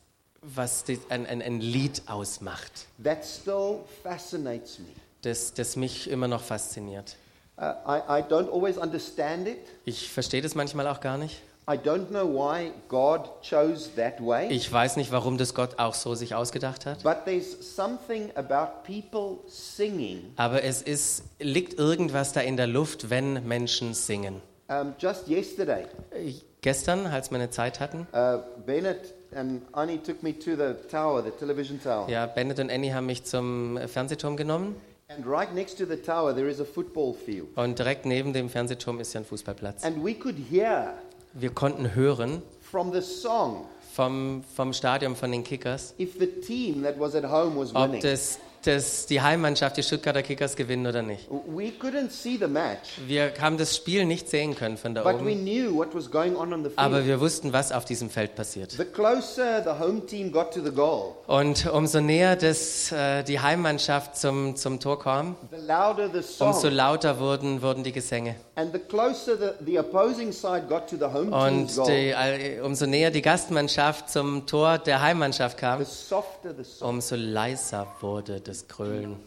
was 0.42 0.86
ein, 1.10 1.26
ein, 1.26 1.42
ein 1.42 1.60
Lied 1.60 2.02
ausmacht, 2.08 2.88
that 3.04 3.26
still 3.26 3.82
fascinates 4.02 4.80
me. 4.80 4.88
Das, 5.22 5.54
das 5.54 5.76
mich 5.76 6.10
immer 6.10 6.28
noch 6.28 6.42
fasziniert. 6.42 7.16
Uh, 7.60 7.74
I, 7.88 8.20
I 8.20 8.22
don't 8.22 8.52
always 8.52 8.78
understand 8.78 9.48
it. 9.48 9.58
Ich 9.84 10.12
verstehe 10.12 10.42
das 10.42 10.54
manchmal 10.54 10.88
auch 10.88 11.00
gar 11.00 11.18
nicht. 11.18 11.42
I 11.70 11.76
don't 11.76 12.08
know 12.12 12.26
why 12.26 12.72
God 12.88 13.30
chose 13.42 13.90
that 13.98 14.26
way. 14.26 14.48
Ich 14.50 14.72
weiß 14.72 14.96
nicht, 14.96 15.12
warum 15.12 15.38
das 15.38 15.54
Gott 15.54 15.80
auch 15.80 15.96
so 15.96 16.16
sich 16.16 16.34
ausgedacht 16.34 16.86
hat. 16.86 17.04
But 17.04 17.26
there's 17.26 17.76
something 17.76 18.32
about 18.36 18.84
people 18.86 19.40
singing. 19.50 20.32
Aber 20.38 20.64
es 20.64 20.82
ist, 20.82 21.24
liegt 21.40 21.78
irgendwas 21.78 22.32
da 22.32 22.40
in 22.40 22.56
der 22.56 22.68
Luft, 22.68 23.10
wenn 23.10 23.46
Menschen 23.46 23.94
singen. 23.94 24.42
Um, 24.70 24.94
just 25.00 25.28
yesterday, 25.28 25.88
Ich, 26.24 26.46
gestern, 26.62 27.06
als 27.08 27.32
wir 27.32 27.38
eine 27.38 27.50
Zeit 27.50 27.80
hatten, 27.80 28.08
uh, 28.14 28.40
Bennett 28.66 29.14
and 29.36 29.62
Annie 29.74 29.98
took 29.98 30.22
me 30.24 30.38
to 30.38 30.52
the 30.52 30.74
tower, 30.90 31.24
the 31.24 31.32
television 31.32 31.82
tower. 31.82 32.08
ja, 32.10 32.26
Bennett 32.28 32.60
und 32.60 32.72
Annie 32.72 32.94
haben 32.94 33.08
mich 33.08 33.24
zum 33.24 33.78
Fernsehturm 33.88 34.38
genommen 34.38 34.76
And 35.10 35.26
right 35.26 35.54
next 35.56 35.78
to 35.78 35.86
the 35.86 35.96
tower, 35.96 36.34
there 36.34 36.50
is 36.50 36.60
a 36.60 36.66
football 36.66 37.14
field. 37.14 37.48
und 37.56 37.80
direkt 37.80 38.06
neben 38.06 38.34
dem 38.34 38.50
Fernsehturm 38.50 39.00
ist 39.00 39.14
ja 39.14 39.22
ein 39.22 39.26
Fußballplatz. 39.26 39.86
And 39.86 40.04
we 40.04 40.14
could 40.14 40.36
hear 40.50 40.96
Wir 41.32 41.50
konnten 41.52 41.96
hören 41.96 42.42
from 42.60 42.92
the 42.92 43.00
song 43.00 43.68
vom, 43.94 44.44
vom 44.54 44.74
Stadion 44.74 45.16
von 45.16 45.32
den 45.32 45.46
Kickers, 45.46 45.94
if 45.98 46.20
the 46.20 46.28
team 46.28 46.84
that 46.84 47.00
was 47.00 47.16
at 47.16 47.24
home 47.24 47.58
was 47.58 47.74
ob 47.74 47.98
das, 48.02 48.40
das 48.68 49.06
die 49.06 49.22
Heimmannschaft, 49.22 49.78
die 49.78 49.84
Stuttgarter 49.84 50.22
Kickers 50.22 50.56
gewinnen 50.56 50.86
oder 50.86 51.02
nicht. 51.02 51.28
We 51.48 51.72
couldn't 51.80 52.10
see 52.12 52.38
the 52.40 52.48
match, 52.48 53.00
Wir 53.08 53.32
haben 53.40 53.58
das 53.58 53.76
Spiel 53.76 54.06
nicht 54.06 54.30
sehen 54.30 54.56
können 54.56 54.78
von 54.78 54.94
da 54.94 55.04
but 55.04 55.20
we 55.26 55.32
oben, 55.32 55.44
knew 55.44 55.74
what 55.76 55.96
was 55.96 56.10
going 56.12 56.36
on 56.36 56.54
on 56.54 56.64
the 56.64 56.70
aber 56.76 56.96
field. 56.98 57.08
wir 57.08 57.20
wussten, 57.20 57.54
was 57.54 57.72
auf 57.72 57.86
diesem 57.86 58.10
Feld 58.10 58.36
passiert. 58.36 58.72
The 58.72 58.86
closer 58.86 59.64
the 59.64 59.84
home 59.84 60.06
team 60.06 60.32
got 60.32 60.54
to 60.54 60.62
the 60.64 60.72
goal, 60.72 61.14
Und 61.28 61.66
umso 61.72 62.02
näher 62.02 62.36
das, 62.36 62.92
äh, 62.92 63.24
die 63.24 63.40
Heimmannschaft 63.40 64.18
zum, 64.18 64.56
zum 64.56 64.80
Tor 64.80 65.00
kam, 65.00 65.36
the 65.52 65.58
louder 65.66 66.10
the 66.12 66.20
umso 66.44 66.60
song. 66.62 66.72
lauter 66.72 67.20
wurden, 67.20 67.62
wurden 67.62 67.84
die 67.84 67.92
Gesänge. 67.94 68.36
And 68.56 68.74
the 68.74 68.80
closer 68.80 69.38
the, 69.38 69.66
the 69.66 69.80
opposing 69.80 70.32
side 70.32 70.64
got 70.68 70.88
to 70.90 70.98
the 70.98 71.06
home 71.06 71.32
team's 71.32 71.78
Und 71.78 71.86
goal, 71.86 71.88
die, 71.92 72.10
äh, 72.10 72.60
umso 72.62 72.86
näher 72.86 73.12
die 73.12 73.22
Gastmannschaft 73.22 74.10
zum 74.10 74.46
Tor 74.46 74.80
der 74.80 75.02
Heimmannschaft 75.02 75.58
kam, 75.58 75.80
the 75.80 75.86
softer 75.86 76.54
the 76.58 76.64
song. 76.64 76.90
umso 76.96 77.16
leiser 77.16 77.88
wurde 78.02 78.42
das 78.42 78.57
Going 78.66 79.18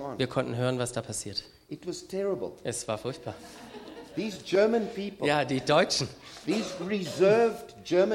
on. 0.00 0.18
Wir 0.18 0.26
konnten 0.26 0.56
hören, 0.56 0.78
was 0.78 0.92
da 0.92 1.02
passiert. 1.02 1.44
Es 2.64 2.88
war 2.88 2.98
furchtbar. 2.98 3.34
People, 4.16 5.26
Ja, 5.26 5.44
die 5.44 5.60
Deutschen, 5.60 6.08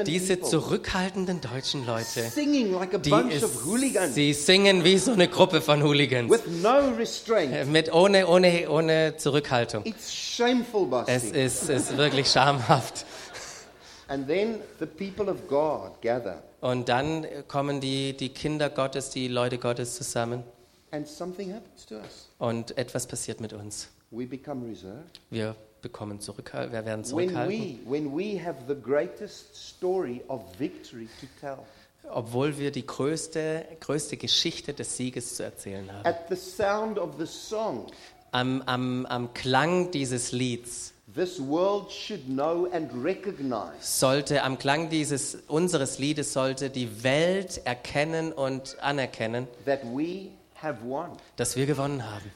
diese 0.06 0.40
zurückhaltenden 0.40 1.40
deutschen 1.40 1.84
Leute, 1.84 2.22
like 2.22 3.02
die 3.02 3.10
ist, 3.10 4.14
sie 4.14 4.32
singen 4.32 4.84
wie 4.84 4.96
so 4.98 5.12
eine 5.12 5.28
Gruppe 5.28 5.60
von 5.60 5.82
Hooligans. 5.82 6.30
no 6.62 6.92
restraint. 6.96 7.70
Mit 7.70 7.92
ohne, 7.92 8.26
ohne, 8.26 8.70
ohne 8.70 9.16
Zurückhaltung. 9.16 9.84
Es 9.84 11.24
ist, 11.24 11.34
es 11.34 11.68
ist 11.68 11.96
wirklich 11.96 12.30
schamhaft. 12.30 13.04
Und 16.60 16.88
dann 16.88 17.26
kommen 17.48 17.80
die, 17.80 18.16
die 18.16 18.28
Kinder 18.30 18.68
Gottes, 18.70 19.10
die 19.10 19.28
Leute 19.28 19.58
Gottes 19.58 19.94
zusammen 19.96 20.42
and 20.92 21.06
something 21.06 21.52
happens 21.54 21.86
to 21.86 21.94
us. 21.96 22.28
und 22.38 22.76
etwas 22.76 23.06
passiert 23.06 23.40
mit 23.40 23.52
uns. 23.52 23.88
We 24.10 24.26
become 24.26 24.66
reserved. 24.68 25.20
Wir 25.30 25.54
bekommen 25.82 26.20
Zurückhalt, 26.20 26.72
wir 26.72 26.84
werden 26.84 27.02
When 27.02 27.04
zurückhalten, 27.04 27.78
we, 27.86 27.90
when 27.90 28.12
we 28.16 28.42
have 28.44 28.56
the 28.66 28.74
greatest 28.74 29.54
story 29.54 30.20
of 30.28 30.42
victory 30.58 31.08
to 31.20 31.26
tell, 31.40 31.58
obwohl 32.12 32.58
wir 32.58 32.72
die 32.72 32.84
größte, 32.84 33.64
größte 33.78 34.16
Geschichte 34.16 34.74
des 34.74 34.96
Sieges 34.96 35.36
zu 35.36 35.44
erzählen 35.44 35.90
haben. 35.92 36.04
at 36.04 36.28
the 36.28 36.36
sound 36.36 36.98
of 36.98 37.10
the 37.18 37.26
song, 37.26 37.86
Am, 38.32 38.62
am, 38.66 39.06
am 39.06 39.32
Klang 39.34 39.90
dieses 39.92 40.30
Lieds 40.32 40.92
this 41.14 41.40
world 41.40 41.90
should 41.90 42.26
know 42.26 42.68
and 42.72 42.90
recognize 43.04 43.72
sollte, 43.80 44.42
am 44.42 44.58
Klang 44.58 44.90
dieses, 44.90 45.38
unseres 45.48 45.98
Liedes 45.98 46.32
sollte 46.32 46.70
die 46.70 47.02
Welt 47.02 47.60
erkennen 47.64 48.32
und 48.32 48.76
anerkennen, 48.80 49.46
that 49.64 49.80
we 49.84 50.30
have 50.54 50.78
won. 50.84 51.10
dass 51.36 51.56
wir 51.56 51.66
gewonnen 51.66 52.08
haben. 52.08 52.30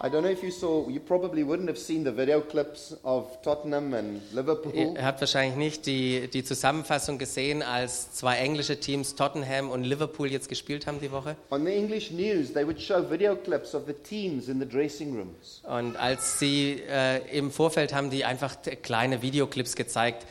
I 0.00 0.08
don't 0.08 0.22
know 0.22 0.30
if 0.30 0.44
you 0.44 0.52
saw, 0.52 0.88
you 0.88 1.00
probably 1.00 1.42
wouldn't 1.42 1.66
have 1.66 1.76
seen 1.76 2.04
the 2.04 2.12
video 2.12 2.40
clips 2.40 2.94
of 3.02 3.42
Tottenham 3.42 3.94
and 3.94 4.20
Liverpool. 4.32 4.72
Ihr 4.72 5.04
habt 5.04 5.20
wahrscheinlich 5.20 5.56
nicht 5.56 5.86
die, 5.86 6.28
die 6.28 6.44
Zusammenfassung 6.44 7.18
gesehen, 7.18 7.64
als 7.64 8.12
zwei 8.12 8.36
englische 8.36 8.78
Teams 8.78 9.16
Tottenham 9.16 9.70
und 9.70 9.82
Liverpool 9.82 10.30
jetzt 10.30 10.48
gespielt 10.48 10.86
haben 10.86 11.00
die 11.00 11.10
Woche. 11.10 11.34
On 11.50 11.66
the 11.66 11.72
English 11.72 12.12
news, 12.12 12.52
they 12.52 12.64
would 12.64 12.80
show 12.80 13.02
video 13.10 13.34
clips 13.34 13.74
of 13.74 13.86
the 13.88 13.92
teams 13.92 14.46
in 14.48 14.60
the 14.60 14.68
dressing 14.68 15.16
rooms. 15.16 15.62
Und 15.64 15.96
als 15.96 16.38
sie 16.38 16.80
äh, 16.88 17.18
im 17.36 17.50
Vorfeld 17.50 17.92
haben 17.92 18.10
die 18.10 18.24
einfach 18.24 18.54
kleine 18.82 19.20
Videoclips 19.20 19.74
gezeigt, 19.74 20.24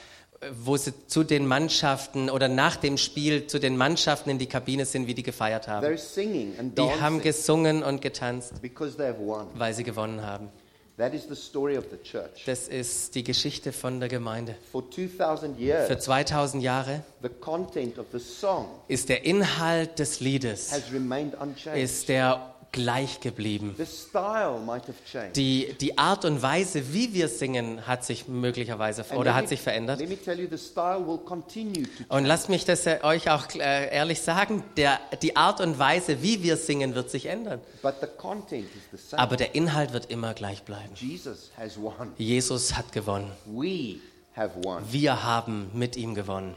wo 0.63 0.77
sie 0.77 0.93
zu 1.07 1.23
den 1.23 1.47
Mannschaften 1.47 2.29
oder 2.29 2.47
nach 2.47 2.75
dem 2.75 2.97
Spiel 2.97 3.47
zu 3.47 3.59
den 3.59 3.77
Mannschaften 3.77 4.29
in 4.29 4.37
die 4.37 4.47
Kabine 4.47 4.85
sind, 4.85 5.07
wie 5.07 5.13
die 5.13 5.23
gefeiert 5.23 5.67
haben. 5.67 5.85
Die 5.95 7.01
haben 7.01 7.21
gesungen 7.21 7.83
und 7.83 8.01
getanzt, 8.01 8.53
weil 9.55 9.73
sie 9.73 9.83
gewonnen 9.83 10.21
haben. 10.21 10.49
Das 10.97 12.67
ist 12.67 13.13
die 13.13 13.23
Geschichte 13.23 13.71
von 13.71 13.99
der 13.99 14.09
Gemeinde. 14.09 14.55
For 14.71 14.89
2000 14.89 15.55
Für 15.55 15.63
years, 15.63 16.03
2000 16.03 16.63
Jahre 16.63 17.03
the 17.21 17.29
content 17.29 17.99
of 17.99 18.07
the 18.11 18.19
song 18.19 18.65
ist 18.87 19.07
der 19.09 19.23
Inhalt 19.23 19.99
des 19.99 20.21
Liedes 20.21 20.71
has 20.71 20.91
remained 20.91 21.39
unchanged. 21.39 21.79
ist 21.79 22.09
der 22.09 22.55
gleich 22.77 23.19
geblieben. 23.21 23.75
Die, 25.35 25.75
die 25.81 25.97
Art 25.97 26.25
und 26.25 26.41
Weise, 26.43 26.93
wie 26.93 27.11
wir 27.13 27.27
singen, 27.27 27.87
hat 27.87 28.05
sich 28.05 28.27
möglicherweise 28.27 29.03
oder 29.15 29.33
hat 29.33 29.49
sich 29.49 29.61
verändert. 29.61 29.99
Und 32.09 32.25
lasst 32.25 32.49
mich 32.49 32.65
das 32.65 32.85
äh, 32.85 32.99
euch 33.01 33.31
auch 33.31 33.47
äh, 33.55 33.89
ehrlich 33.93 34.21
sagen, 34.21 34.63
der, 34.77 34.99
die 35.23 35.35
Art 35.35 35.59
und 35.59 35.79
Weise, 35.79 36.21
wie 36.21 36.43
wir 36.43 36.55
singen, 36.55 36.93
wird 36.93 37.09
sich 37.09 37.25
ändern. 37.25 37.61
Aber 39.13 39.37
der 39.37 39.55
Inhalt 39.55 39.93
wird 39.93 40.11
immer 40.11 40.35
gleich 40.35 40.61
bleiben. 40.63 40.93
Jesus 42.17 42.77
hat 42.77 42.91
gewonnen. 42.91 43.31
Wir 44.91 45.23
haben 45.23 45.71
mit 45.73 45.97
ihm 45.97 46.13
gewonnen. 46.13 46.53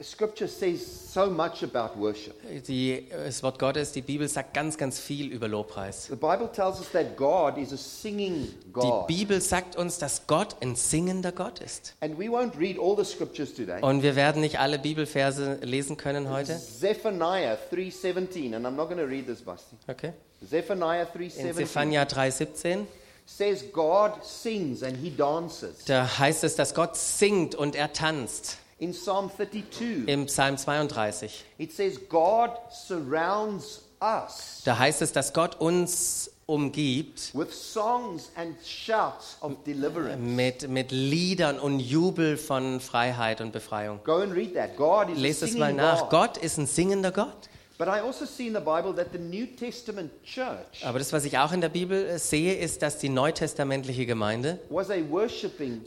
Scripture 0.00 0.46
says 0.48 1.12
so 1.12 1.26
much 1.28 1.64
about 1.64 1.98
worship. 1.98 2.36
Die, 2.66 3.08
das 3.10 3.42
Wort 3.42 3.58
Gottes, 3.58 3.90
die 3.90 4.02
Bibel 4.02 4.28
sagt 4.28 4.54
ganz, 4.54 4.78
ganz 4.78 5.00
viel 5.00 5.32
über 5.32 5.48
Lobpreis. 5.48 6.06
The 6.06 6.14
Bible 6.14 6.50
tells 6.52 6.78
us 6.78 6.90
that 6.92 7.16
God 7.16 7.58
is 7.58 7.72
a 7.72 7.76
singing 7.76 8.46
Die 8.66 8.72
God. 8.72 9.08
Bibel 9.08 9.40
sagt 9.40 9.74
uns, 9.76 9.98
dass 9.98 10.28
Gott 10.28 10.54
ein 10.60 10.76
singender 10.76 11.32
Gott 11.32 11.58
ist. 11.58 11.96
And 12.00 12.16
we 12.16 12.26
won't 12.26 12.56
read 12.56 12.78
all 12.78 12.96
the 12.96 13.04
scriptures 13.04 13.52
today. 13.52 13.82
Und 13.82 14.02
wir 14.04 14.14
werden 14.14 14.40
nicht 14.40 14.60
alle 14.60 14.78
Bibelverse 14.78 15.58
lesen 15.62 15.96
können 15.96 16.30
heute. 16.30 16.56
Zephaniah 16.58 17.56
3:17 17.72 18.54
and 18.54 18.64
I'm 18.64 18.76
not 18.76 18.88
going 18.88 19.00
to 19.00 19.06
read 19.06 19.26
this 19.26 19.42
Basti. 19.42 19.76
Okay. 19.88 20.12
Zephaniah 20.48 21.06
In 21.12 21.20
3:17 21.28 21.54
Zephania 21.54 22.02
3,17, 22.04 22.86
says 23.26 23.64
God 23.72 24.12
sings 24.22 24.84
and 24.84 24.96
he 24.96 25.10
dances. 25.10 25.84
da 25.86 26.18
heißt 26.18 26.44
es, 26.44 26.54
dass 26.54 26.74
Gott 26.74 26.96
singt 26.96 27.56
und 27.56 27.74
er 27.74 27.92
tanzt. 27.92 28.58
In 28.80 28.92
Psalm 28.92 29.30
32 29.34 30.06
Im 30.06 30.26
Psalm 30.26 30.56
32, 30.56 31.44
it 31.58 31.72
says 31.72 31.98
God 32.08 32.50
surrounds 32.70 33.82
us 34.00 34.62
da 34.64 34.78
heißt 34.78 35.02
es, 35.02 35.12
dass 35.12 35.32
Gott 35.32 35.60
uns 35.60 36.30
umgibt 36.46 37.34
with 37.34 37.52
songs 37.52 38.30
and 38.36 38.54
shouts 38.64 39.36
of 39.40 39.52
deliverance. 39.66 40.18
mit, 40.18 40.68
mit 40.68 40.92
Liedern 40.92 41.58
und 41.58 41.80
Jubel 41.80 42.36
von 42.36 42.80
Freiheit 42.80 43.40
und 43.40 43.52
Befreiung. 43.52 44.00
Go 44.04 44.16
and 44.16 44.32
read 44.32 44.54
that. 44.54 44.76
God 44.76 45.10
is 45.10 45.18
Lest 45.18 45.42
es 45.42 45.56
mal 45.56 45.72
nach. 45.72 46.02
God. 46.02 46.10
Gott 46.10 46.36
ist 46.38 46.56
ein 46.58 46.66
singender 46.66 47.10
Gott. 47.12 47.48
But 47.78 47.86
I 47.86 48.00
also 48.00 48.26
see 48.26 48.48
in 48.48 48.54
the 48.54 48.60
Bible 48.60 48.92
that 48.96 49.08
the 49.12 49.18
New 49.18 49.46
Testament 49.46 50.10
church 50.24 50.84
Aber 50.84 50.98
das, 50.98 51.12
was 51.12 51.24
ich 51.24 51.38
auch 51.38 51.52
in 51.52 51.60
der 51.60 51.68
Bibel 51.68 52.06
äh, 52.06 52.18
sehe, 52.18 52.54
ist, 52.54 52.82
dass 52.82 52.98
die 52.98 53.08
neutestamentliche 53.08 54.06
Gemeinde 54.06 54.58
was 54.70 54.90
a 54.90 54.96
worshiping. 55.08 55.84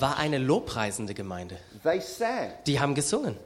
War 0.00 0.18
eine 0.18 0.38
lobpreisende 0.38 1.14
Gemeinde. 1.14 1.56
Die 2.66 2.78
haben 2.80 2.94
gesungen. 2.94 3.36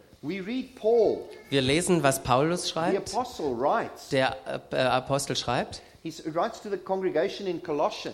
Wir 1.50 1.62
lesen, 1.62 2.02
was 2.02 2.22
Paulus 2.22 2.68
schreibt, 2.70 3.12
der 4.10 4.36
äh, 4.72 4.76
Apostel 4.76 5.36
schreibt. 5.36 5.82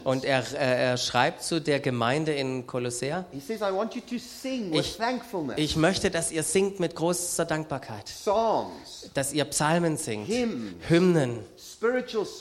Und 0.04 0.24
er, 0.24 0.40
äh, 0.54 0.84
er 0.92 0.96
schreibt 0.96 1.42
zu 1.42 1.60
der 1.60 1.78
Gemeinde 1.78 2.32
in 2.32 2.66
Kolossea, 2.66 3.26
Ich- 4.74 4.98
ich 5.58 5.76
möchte, 5.76 6.10
dass 6.10 6.32
ihr 6.32 6.42
singt 6.42 6.80
mit 6.80 6.94
großer 6.94 7.44
Dankbarkeit, 7.44 8.08
dass 9.14 9.32
ihr 9.34 9.44
Psalmen 9.44 9.96
singt. 9.98 10.26
Hymnen. 10.88 11.40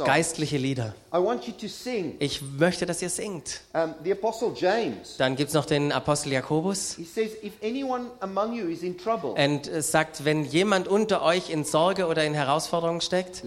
Geistliche 0.05 0.57
Lieder. 0.57 0.95
I 1.13 1.17
want 1.17 1.45
you 1.45 1.53
to 1.53 1.67
sing. 1.67 2.15
Ich 2.19 2.41
möchte, 2.41 2.85
dass 2.85 3.01
ihr 3.01 3.09
singt. 3.09 3.61
Dann 3.73 5.35
gibt 5.35 5.49
es 5.49 5.53
noch 5.53 5.65
den 5.65 5.91
Apostel 5.91 6.31
Jakobus 6.31 6.91
he 7.01 7.03
says, 7.03 7.31
if 7.43 7.53
anyone 7.63 8.05
among 8.19 8.53
you 8.53 8.67
is 8.67 8.83
in 8.83 8.97
trouble, 8.97 9.31
und 9.31 9.67
äh, 9.67 9.81
sagt, 9.81 10.23
wenn 10.25 10.45
jemand 10.45 10.87
unter 10.87 11.23
euch 11.23 11.49
in 11.49 11.63
Sorge 11.63 12.07
oder 12.07 12.23
in 12.23 12.33
Herausforderung 12.33 13.01
steckt, 13.01 13.43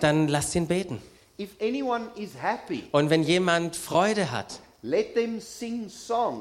dann 0.00 0.28
lasst 0.28 0.54
ihn 0.54 0.66
beten. 0.66 1.02
Und 2.92 3.10
wenn 3.10 3.22
jemand 3.22 3.76
Freude 3.76 4.30
hat, 4.30 4.60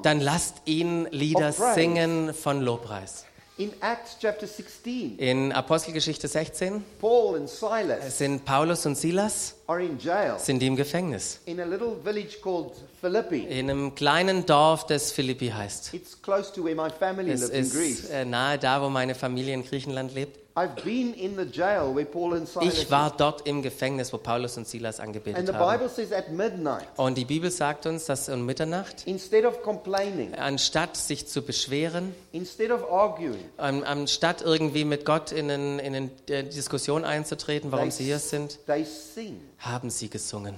dann 0.03 0.19
lasst 0.19 0.55
ihn 0.65 1.07
Lieder 1.11 1.51
singen 1.51 2.33
von 2.33 2.61
Lobpreis. 2.61 3.25
In 3.59 3.73
Acts 3.81 4.15
chapter 4.21 4.47
16, 4.47 5.17
In 5.19 5.51
Apostelgeschichte 5.51 6.29
16 6.29 6.81
Paul 7.01 7.35
and 7.35 7.49
Silas 7.49 8.17
sind 8.17 8.45
Paulus 8.45 8.85
und 8.85 8.95
Silas 8.97 9.53
are 9.67 9.83
in 9.83 9.99
jail 9.99 10.35
sind 10.39 10.59
die 10.61 10.67
im 10.67 10.77
Gefängnis. 10.77 11.41
in 11.43 11.59
a 11.59 11.65
little 11.65 11.97
village 12.01 12.39
called 12.41 12.71
Philippi. 13.01 13.39
In 13.49 13.69
einem 13.69 13.93
kleinen 13.95 14.45
Dorf, 14.45 14.85
das 14.85 15.11
Philippi 15.11 15.49
heißt. 15.49 15.93
It's 15.93 16.21
close 16.21 16.53
to 16.53 16.63
where 16.63 16.73
my 16.73 16.89
family 16.89 17.31
Es 17.31 17.41
lived 17.41 17.53
in 17.53 17.69
Greece. 17.69 18.05
äh, 18.09 18.23
nahe 18.23 18.57
da, 18.57 18.81
wo 18.81 18.87
meine 18.87 19.13
Familie 19.13 19.53
in 19.53 19.65
Griechenland 19.65 20.13
lebt. 20.13 20.39
In 20.77 22.67
Ich 22.67 22.91
war 22.91 23.15
dort 23.15 23.47
im 23.47 23.61
Gefängnis, 23.61 24.11
wo 24.13 24.17
Paulus 24.17 24.57
und 24.57 24.67
Silas 24.67 24.99
And 24.99 25.07
angebetet 25.09 25.53
haben. 25.53 25.77
Bible 25.77 25.89
says 25.89 26.11
at 26.11 26.29
midnight, 26.31 26.85
Und 26.97 27.17
die 27.17 27.25
Bibel 27.25 27.49
sagt 27.51 27.85
uns, 27.85 28.05
dass 28.05 28.29
um 28.29 28.45
Mitternacht, 28.45 29.07
instead 29.07 29.45
of 29.45 29.61
complaining, 29.63 30.33
anstatt 30.35 30.97
sich 30.97 31.27
zu 31.27 31.41
beschweren, 31.41 32.13
instead 32.31 32.71
of 32.71 32.83
arguing, 32.91 33.43
an- 33.57 33.83
anstatt 33.83 34.41
irgendwie 34.41 34.85
mit 34.85 35.05
Gott 35.05 35.31
in, 35.31 35.49
einen, 35.49 35.79
in 35.79 35.95
eine 35.95 36.09
äh, 36.27 36.43
Diskussion 36.43 37.05
einzutreten, 37.05 37.71
warum 37.71 37.89
they, 37.89 37.97
sie 37.97 38.03
hier 38.05 38.19
sind, 38.19 38.59
they 38.65 38.85
sing. 38.85 39.39
haben 39.59 39.89
sie 39.89 40.09
gesungen. 40.09 40.55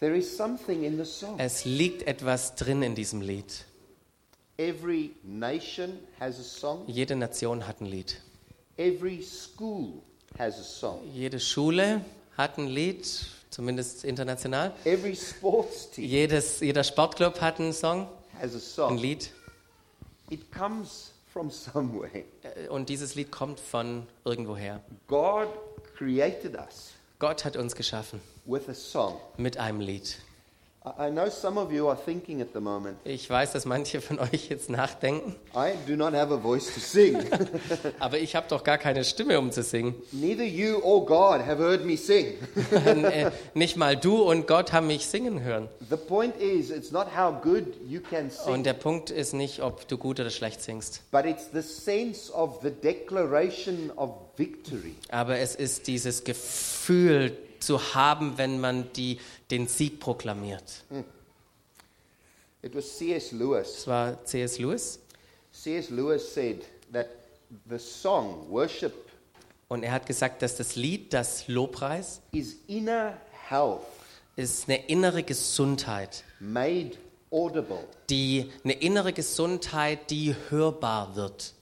There 0.00 0.14
is 0.16 0.36
something 0.36 0.84
in 0.84 0.98
the 1.02 1.10
song. 1.10 1.38
Es 1.38 1.64
liegt 1.64 2.06
etwas 2.06 2.54
drin 2.54 2.82
in 2.82 2.94
diesem 2.94 3.20
Lied. 3.22 3.64
Every 4.58 5.10
nation 5.22 5.98
has 6.18 6.38
a 6.38 6.42
song. 6.42 6.84
Jede 6.86 7.14
Nation 7.16 7.66
hat 7.66 7.80
ein 7.80 7.86
Lied. 7.86 8.16
Every 8.78 9.22
school 9.22 10.02
has 10.38 10.58
a 10.58 10.62
song. 10.64 11.00
Jede 11.12 11.38
Schule 11.40 12.00
hat 12.38 12.56
ein 12.58 12.68
Lied, 12.68 13.06
zumindest 13.50 14.04
international. 14.04 14.72
Every 14.84 15.14
sports 15.14 15.90
team 15.90 16.04
Jedes, 16.06 16.60
jeder 16.60 16.84
Sportclub 16.84 17.40
hat 17.40 17.60
einen 17.60 17.72
Song, 17.74 18.08
has 18.40 18.52
a 18.52 18.56
ein 18.56 18.60
song. 18.60 18.98
Lied. 18.98 19.30
It 20.30 20.50
comes 20.50 21.12
from 21.32 21.50
somewhere. 21.50 22.24
Äh, 22.42 22.68
Und 22.68 22.88
dieses 22.88 23.14
Lied 23.14 23.30
kommt 23.30 23.60
von 23.60 24.06
irgendwoher. 24.24 24.80
God 25.06 25.48
created 25.96 26.54
us 26.54 26.92
Gott 27.18 27.44
hat 27.44 27.56
uns 27.56 27.74
geschaffen 27.74 28.20
with 28.46 28.68
a 28.68 28.74
song. 28.74 29.18
mit 29.36 29.56
einem 29.58 29.80
Lied. 29.80 30.16
I 30.86 31.10
know 31.10 31.28
some 31.28 31.58
of 31.58 31.72
you 31.72 31.88
are 31.88 31.96
thinking 31.96 32.40
at 32.40 32.48
the 32.54 32.60
moment, 32.60 32.96
Ich 33.02 33.28
weiß, 33.28 33.50
dass 33.52 33.64
manche 33.64 34.00
von 34.00 34.20
euch 34.20 34.50
jetzt 34.50 34.70
nachdenken, 34.70 35.34
I 35.52 35.72
do 35.84 35.96
not 35.96 36.14
have 36.14 36.32
a 36.32 36.36
voice 36.36 36.72
to 36.72 36.78
sing. 36.78 37.18
aber 37.98 38.18
ich 38.18 38.36
habe 38.36 38.46
doch 38.48 38.62
gar 38.62 38.78
keine 38.78 39.02
Stimme, 39.02 39.36
um 39.40 39.50
zu 39.50 39.64
singen. 39.64 39.96
Neither 40.12 40.44
you 40.44 40.78
or 40.82 41.04
God 41.04 41.44
have 41.44 41.58
heard 41.58 41.84
me 41.84 41.96
sing. 41.96 42.34
Äh, 42.72 43.32
Nicht 43.54 43.76
mal 43.76 43.96
du 43.96 44.22
und 44.22 44.46
Gott 44.46 44.72
haben 44.72 44.86
mich 44.86 45.06
singen 45.06 45.42
hören. 45.42 45.68
The 45.90 45.96
point 45.96 46.36
is, 46.40 46.70
it's 46.70 46.92
not 46.92 47.08
how 47.16 47.32
good 47.42 47.64
you 47.84 48.00
can 48.00 48.26
Und 48.46 48.54
sing, 48.54 48.62
der 48.62 48.74
Punkt 48.74 49.10
ist 49.10 49.32
nicht, 49.32 49.60
ob 49.62 49.88
du 49.88 49.98
gut 49.98 50.20
oder 50.20 50.30
schlecht 50.30 50.62
singst, 50.62 51.02
but 51.10 51.24
it's 51.24 51.48
the 51.52 51.62
sense 51.62 52.32
of 52.32 52.60
the 52.62 52.70
declaration 52.70 53.90
of 53.96 54.10
victory. 54.36 54.94
aber 55.10 55.38
es 55.38 55.56
ist 55.56 55.88
dieses 55.88 56.22
Gefühl 56.22 57.36
zu 57.62 57.94
haben, 57.94 58.38
wenn 58.38 58.60
man 58.60 58.92
die, 58.92 59.18
den 59.50 59.68
Sieg 59.68 60.00
proklamiert. 60.00 60.84
It 62.62 62.74
was 62.74 62.96
C.S. 62.98 63.32
Lewis. 63.32 63.72
Das 63.74 63.86
war 63.86 64.24
C.S. 64.24 64.58
Lewis 64.58 65.00
C.S. 65.56 65.90
Lewis 65.90 66.34
said 66.34 66.64
that 66.92 67.08
the 67.68 67.78
song, 67.78 68.46
worship, 68.50 68.92
und 69.68 69.82
er 69.82 69.92
hat 69.92 70.06
gesagt, 70.06 70.42
dass 70.42 70.56
das 70.56 70.76
Lied, 70.76 71.12
das 71.12 71.48
Lobpreis, 71.48 72.20
is 72.32 72.56
inner 72.68 73.16
health 73.48 73.80
ist 74.36 74.68
eine 74.68 74.86
innere 74.86 75.22
Gesundheit, 75.22 76.24
made 76.38 76.92
audible. 77.30 77.78
die 78.10 78.52
eine 78.64 78.74
innere 78.74 79.12
Gesundheit, 79.12 80.10
die 80.10 80.36
hörbar 80.50 81.16
wird. 81.16 81.54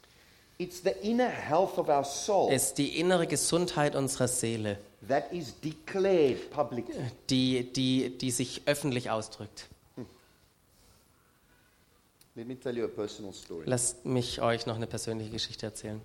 It's 0.58 0.82
the 0.82 0.90
inner 1.08 1.28
health 1.28 1.78
of 1.78 1.88
our 1.88 2.04
soul 2.04 2.52
Es 2.52 2.66
ist 2.66 2.78
die 2.78 2.98
innere 2.98 3.26
Gesundheit 3.26 3.94
unserer 3.94 4.28
Seele, 4.28 4.78
that 5.08 5.32
is 5.32 5.54
declared 5.60 6.50
publicly. 6.50 6.94
die, 7.30 7.72
die, 7.72 8.10
die 8.18 8.30
sich 8.30 8.62
öffentlich 8.66 9.10
ausdrückt. 9.10 9.68
Let 12.36 12.48
me 12.48 12.58
tell 12.58 12.76
you 12.76 12.84
a 12.84 12.88
personal 12.88 13.32
story. 13.32 13.62
Lasst 13.66 14.04
mich 14.04 14.40
euch 14.42 14.66
noch 14.66 14.74
eine 14.74 14.88
persönliche 14.88 15.30
Geschichte 15.30 15.66
erzählen. 15.66 16.00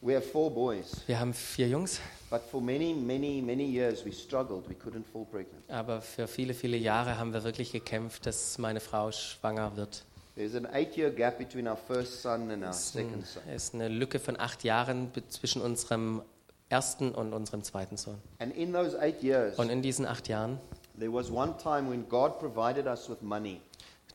We 0.00 0.14
have 0.14 0.24
four 0.28 0.50
boys, 0.52 1.00
Wir 1.06 1.18
haben 1.18 1.34
vier 1.34 1.68
Jungs, 1.68 1.98
but 2.30 2.42
for 2.42 2.60
many, 2.60 2.94
many, 2.94 3.42
many 3.42 3.64
years 3.64 4.04
we 4.04 4.12
struggled. 4.12 4.68
We 4.68 4.74
couldn't 4.74 5.04
fall 5.12 5.24
pregnant. 5.24 5.68
aber 5.68 6.00
für 6.00 6.28
viele, 6.28 6.54
viele 6.54 6.76
Jahre 6.76 7.18
haben 7.18 7.32
wir 7.32 7.42
wirklich 7.42 7.72
gekämpft, 7.72 8.26
dass 8.26 8.58
meine 8.58 8.78
Frau 8.78 9.10
schwanger 9.10 9.74
wird. 9.76 10.04
There's 10.36 10.54
an 10.54 10.66
eight 10.72 10.96
year 10.96 11.10
gap 11.10 11.38
between 11.38 11.66
our 11.66 11.78
first 11.78 12.22
son 12.22 12.50
and 12.50 12.62
our 12.62 12.68
Es 12.70 12.88
ist, 12.90 12.96
ein, 12.96 13.06
second 13.08 13.26
son. 13.26 13.42
es 13.48 13.64
ist 13.64 13.74
eine 13.74 13.88
Lücke 13.88 14.20
von 14.20 14.38
acht 14.38 14.62
Jahren 14.62 15.10
zwischen 15.30 15.62
unserem 15.62 16.22
ersten 16.68 17.12
und 17.12 17.32
unserem 17.32 17.62
zweiten 17.62 17.96
Sohn. 17.96 18.18
And 18.38 18.54
in 18.56 18.72
those 18.72 18.98
eight 19.00 19.22
years, 19.22 19.58
Und 19.58 19.70
in 19.70 19.82
diesen 19.82 20.06
acht 20.06 20.28
Jahren, 20.28 20.58
there 20.98 21.12
was 21.12 21.30
one 21.30 21.54
time 21.62 21.90
when 21.90 22.08
God 22.08 22.38
provided 22.38 22.86
us 22.86 23.08
with 23.08 23.22
money. 23.22 23.60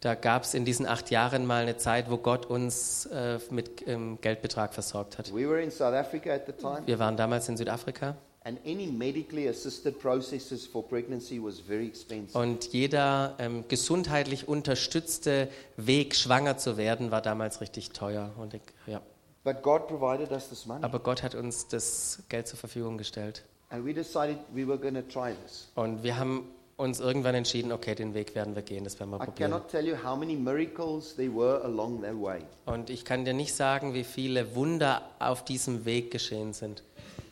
da 0.01 0.15
gab 0.15 0.43
es 0.43 0.53
in 0.55 0.65
diesen 0.65 0.85
acht 0.87 1.11
Jahren 1.11 1.45
mal 1.45 1.61
eine 1.63 1.77
Zeit, 1.77 2.09
wo 2.09 2.17
Gott 2.17 2.45
uns 2.47 3.05
äh, 3.05 3.37
mit 3.51 3.87
ähm, 3.87 4.17
Geldbetrag 4.19 4.73
versorgt 4.73 5.17
hat. 5.17 5.33
We 5.33 5.47
were 5.47 5.61
in 5.61 5.69
South 5.71 5.93
Africa 5.93 6.31
at 6.33 6.45
the 6.47 6.53
time, 6.53 6.81
Wir 6.85 6.97
waren 6.99 7.15
damals 7.15 7.47
in 7.49 7.55
Südafrika 7.57 8.15
and 8.43 8.57
any 8.65 8.87
medically 8.87 9.47
assisted 9.47 9.99
processes 9.99 10.65
for 10.65 10.81
pregnancy 10.83 11.39
was 11.39 11.59
very 11.59 11.85
expensive. 11.85 12.35
und 12.35 12.73
jeder 12.73 13.35
ähm, 13.37 13.63
gesundheitlich 13.67 14.47
unterstützte 14.47 15.47
Weg, 15.77 16.15
schwanger 16.15 16.57
zu 16.57 16.75
werden, 16.77 17.11
war 17.11 17.21
damals 17.21 17.61
richtig 17.61 17.91
teuer. 17.91 18.31
Und 18.37 18.55
ich, 18.55 18.61
ja. 18.87 18.99
But 19.43 19.63
God 19.63 19.87
provided 19.87 20.31
us 20.31 20.49
this 20.49 20.65
money. 20.65 20.83
Aber 20.83 20.99
Gott 20.99 21.23
hat 21.23 21.33
uns 21.33 21.67
das 21.67 22.21
Geld 22.29 22.47
zur 22.47 22.59
Verfügung 22.59 22.97
gestellt. 22.97 23.43
And 23.69 23.85
we 23.85 23.93
decided 23.93 24.37
we 24.53 24.67
were 24.67 24.77
going 24.77 24.93
to 24.95 25.01
try 25.01 25.33
this. 25.45 25.69
Und 25.75 26.03
wir 26.03 26.17
haben 26.17 26.47
uns 26.77 26.99
irgendwann 26.99 27.35
entschieden, 27.35 27.71
okay, 27.71 27.95
den 27.95 28.13
Weg 28.13 28.35
werden 28.35 28.55
wir 28.55 28.61
gehen, 28.61 28.83
das 28.83 28.99
werden 28.99 29.11
wir 29.11 29.17
I 29.17 29.25
probieren. 29.25 29.51
cannot 29.51 29.69
tell 29.69 29.85
you 29.87 29.95
how 29.95 30.17
many 30.17 30.35
miracles 30.35 31.15
there 31.15 31.33
were 31.33 31.63
along 31.63 32.01
that 32.01 32.19
way. 32.21 32.41
Und 32.65 32.89
ich 32.89 33.05
kann 33.05 33.25
dir 33.25 33.33
nicht 33.33 33.55
sagen, 33.55 33.93
wie 33.93 34.03
viele 34.03 34.55
Wunder 34.55 35.01
auf 35.19 35.43
diesem 35.43 35.85
Weg 35.85 36.11
geschehen 36.11 36.53
sind. 36.53 36.83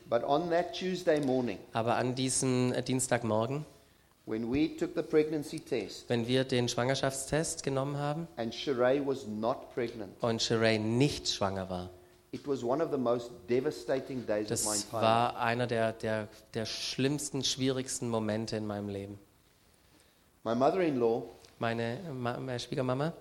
But 0.08 0.24
on 0.24 0.50
that 0.50 0.72
Tuesday 0.72 1.20
morning, 1.20 1.58
Aber 1.72 1.94
an 1.94 2.16
diesem 2.16 2.72
äh, 2.72 2.82
Dienstagmorgen, 2.82 3.64
when 4.26 4.52
we 4.52 4.76
took 4.76 4.94
the 4.96 5.02
pregnancy 5.02 5.60
test 5.60 6.08
wenn 6.08 6.26
wir 6.26 6.44
den 6.44 6.68
Schwangerschaftstest 6.68 7.62
genommen 7.62 7.96
haben 7.96 8.26
und 8.36 8.54
Sheree 10.42 10.78
nicht 10.78 11.28
schwanger 11.28 11.70
war, 11.70 11.90
das 12.32 12.62
war 14.92 15.36
einer 15.36 15.66
der, 15.66 15.92
der, 15.92 16.28
der 16.54 16.66
schlimmsten, 16.66 17.42
schwierigsten 17.42 18.08
Momente 18.08 18.56
in 18.56 18.66
meinem 18.66 18.88
Leben. 18.88 19.18
My 20.44 20.54
Meine, 21.58 21.98
meine 22.12 22.58
Schwiegermama, 22.58 23.12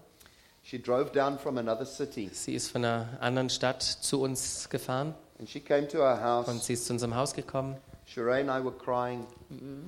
she 0.64 0.78
drove 0.82 1.12
down 1.12 1.38
from 1.40 1.58
another 1.58 1.86
city 1.86 2.30
sie 2.32 2.54
ist 2.54 2.72
von 2.72 2.86
einer 2.86 3.18
anderen 3.20 3.50
Stadt 3.50 3.82
zu 3.82 4.22
uns 4.22 4.70
gefahren 4.70 5.16
and 5.40 5.50
she 5.50 5.60
came 5.60 5.88
to 5.88 6.00
our 6.00 6.14
und 6.14 6.48
house. 6.48 6.66
sie 6.66 6.74
ist 6.74 6.86
zu 6.86 6.94
unserem 6.94 7.16
Haus 7.16 7.34
gekommen. 7.34 7.78
Sheree 8.06 8.42
and 8.42 8.50
I 8.50 8.64
were 8.64 8.74
crying, 8.74 9.26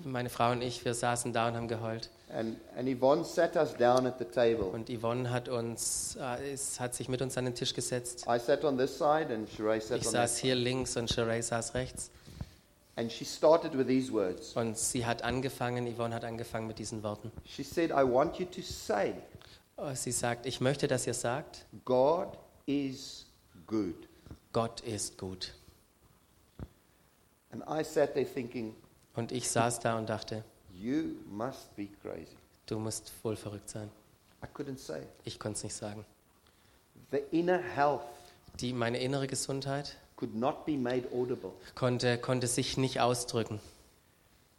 Meine 0.03 0.29
Frau 0.29 0.51
und 0.51 0.61
ich, 0.61 0.83
wir 0.85 0.93
saßen 0.93 1.33
da 1.33 1.47
und 1.47 1.55
haben 1.55 1.67
geheult. 1.67 2.09
And, 2.33 2.57
and 2.75 2.87
Yvonne 2.87 3.23
sat 3.23 3.55
us 3.55 3.73
down 3.75 4.05
at 4.05 4.17
the 4.19 4.25
table. 4.25 4.65
Und 4.65 4.89
Yvonne 4.89 5.29
hat, 5.29 5.49
uns, 5.49 6.17
äh, 6.19 6.53
ist, 6.53 6.79
hat 6.79 6.93
sich 6.95 7.09
mit 7.09 7.21
uns 7.21 7.37
an 7.37 7.45
den 7.45 7.55
Tisch 7.55 7.73
gesetzt. 7.73 8.25
I 8.27 8.39
sat 8.39 8.63
on 8.63 8.77
this 8.77 8.97
side 8.97 9.33
and 9.33 9.49
Sheree 9.49 9.79
sat 9.79 9.99
Ich 9.99 10.07
on 10.07 10.13
that 10.13 10.29
saß 10.29 10.35
side. 10.37 10.41
hier 10.47 10.55
links 10.55 10.95
und 10.97 11.09
Sheree 11.09 11.41
saß 11.41 11.73
rechts. 11.73 12.11
And 12.95 13.11
she 13.11 13.23
started 13.25 13.77
with 13.77 13.87
these 13.87 14.11
words. 14.11 14.55
Und 14.55 14.77
sie 14.77 15.05
hat 15.05 15.23
angefangen, 15.23 15.87
Yvonne 15.87 16.13
hat 16.13 16.25
angefangen 16.25 16.67
mit 16.67 16.77
diesen 16.79 17.03
Worten. 17.03 17.31
She 17.45 17.63
said, 17.63 17.89
I 17.91 18.03
want 18.03 18.37
you 18.37 18.45
to 18.45 18.61
say, 18.61 19.13
Oh, 19.77 19.95
Sie 19.95 20.11
sagt, 20.11 20.45
ich 20.45 20.61
möchte, 20.61 20.87
dass 20.87 21.07
ihr 21.07 21.15
sagt, 21.15 21.65
God 21.85 22.37
is 22.67 23.25
good. 23.65 23.95
Gott 24.53 24.81
ist 24.81 25.17
gut. 25.17 25.53
And 27.51 27.63
I 27.67 27.83
sat 27.83 28.13
there 28.13 28.25
thinking, 28.25 28.75
Und 29.15 29.31
ich 29.31 29.49
saß 29.49 29.79
da 29.79 29.97
und 29.97 30.07
dachte, 30.09 30.43
You 30.81 31.15
must 31.29 31.75
be 31.75 31.87
crazy. 32.01 32.35
du 32.65 32.79
musst 32.79 33.11
wohl 33.23 33.35
verrückt 33.35 33.69
sein. 33.69 33.89
I 34.43 34.47
couldn't 34.47 34.79
say. 34.79 35.01
Ich 35.25 35.39
konnte 35.39 35.57
es 35.57 35.63
nicht 35.63 35.75
sagen. 35.75 36.03
The 37.11 37.19
inner 37.31 37.59
health 37.59 38.01
Die, 38.59 38.73
meine 38.73 38.99
innere 38.99 39.27
Gesundheit 39.27 39.95
could 40.15 40.33
not 40.35 40.65
be 40.65 40.77
made 40.77 41.03
audible. 41.13 41.51
konnte, 41.75 42.17
konnte 42.17 42.47
sich 42.47 42.77
nicht 42.77 42.99
ausdrücken. 42.99 43.59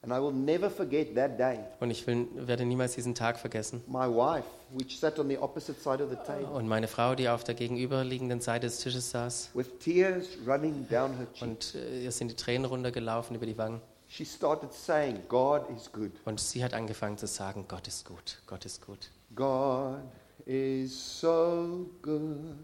And 0.04 0.12
I 0.12 0.16
will 0.20 0.32
never 0.32 0.68
forget 0.70 1.14
that 1.16 1.38
day. 1.38 1.58
Und 1.80 1.90
ich 1.90 2.06
will, 2.06 2.26
werde 2.34 2.64
niemals 2.64 2.94
diesen 2.94 3.14
Tag 3.14 3.38
vergessen. 3.38 3.82
My 3.86 4.06
wife, 4.08 4.44
which 4.70 4.98
sat 4.98 5.18
on 5.18 5.28
the 5.28 5.38
opposite 5.38 5.80
side 5.80 6.02
of 6.02 6.10
the 6.10 6.16
table, 6.16 6.46
Und 6.46 6.66
meine 6.68 6.88
Frau, 6.88 7.14
die 7.14 7.28
auf 7.28 7.44
der 7.44 7.54
gegenüberliegenden 7.54 8.40
Seite 8.40 8.66
des 8.66 8.78
Tisches 8.78 9.10
saß, 9.10 9.50
with 9.54 9.66
tears 9.80 10.26
running 10.46 10.86
down 10.88 11.16
her 11.16 11.26
cheek, 11.32 11.42
und 11.42 11.74
äh, 11.76 12.04
ihr 12.04 12.12
sind 12.12 12.28
die 12.32 12.36
Tränen 12.36 12.64
runtergelaufen 12.64 13.36
über 13.36 13.46
die 13.46 13.56
Wangen. 13.58 13.80
She 14.12 14.26
started 14.26 14.74
saying, 14.74 15.22
God 15.26 15.64
is 15.74 15.90
good. 15.90 16.12
Und 16.26 16.38
sie 16.38 16.62
hat 16.62 16.74
angefangen 16.74 17.16
zu 17.16 17.26
sagen, 17.26 17.64
Gott 17.66 17.88
ist 17.88 18.04
gut, 18.04 18.42
Gott 18.46 18.66
ist 18.66 18.84
gut, 18.84 19.10
God 19.34 20.02
is 20.44 21.20
so 21.20 21.86
good. 22.02 22.56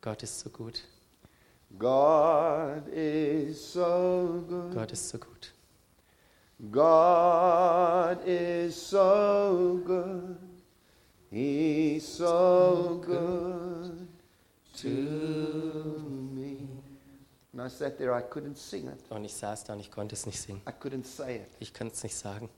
Gott 0.00 0.22
ist 0.22 0.40
so 0.40 0.48
gut, 0.48 0.84
God 1.78 2.88
is 2.88 3.72
so 3.74 4.42
good. 4.48 4.74
Gott 4.74 4.92
ist 4.92 5.08
so 5.10 5.18
gut. 5.18 5.52
God 6.72 8.26
is 8.26 8.74
so 8.74 9.82
good. 9.84 10.38
He's 11.30 12.16
so 12.16 13.02
good 13.04 13.45
I 17.66 17.68
sat 17.70 17.98
there, 17.98 18.16
I 18.16 18.22
couldn't 18.22 18.56
sing 18.56 18.86
it. 18.88 18.98
Und 19.10 19.24
ich 19.24 19.34
saß 19.34 19.64
da 19.64 19.72
und 19.74 19.80
ich 19.80 19.90
konnte 19.90 20.14
es 20.14 20.26
nicht 20.26 20.40
singen. 20.40 20.60
I 20.68 20.70
couldn't 20.70 21.04
say 21.04 21.36
it. 21.36 21.48
Ich 21.58 21.72
kann 21.72 21.88
es 21.88 22.02
nicht 22.02 22.16
sagen. 22.16 22.48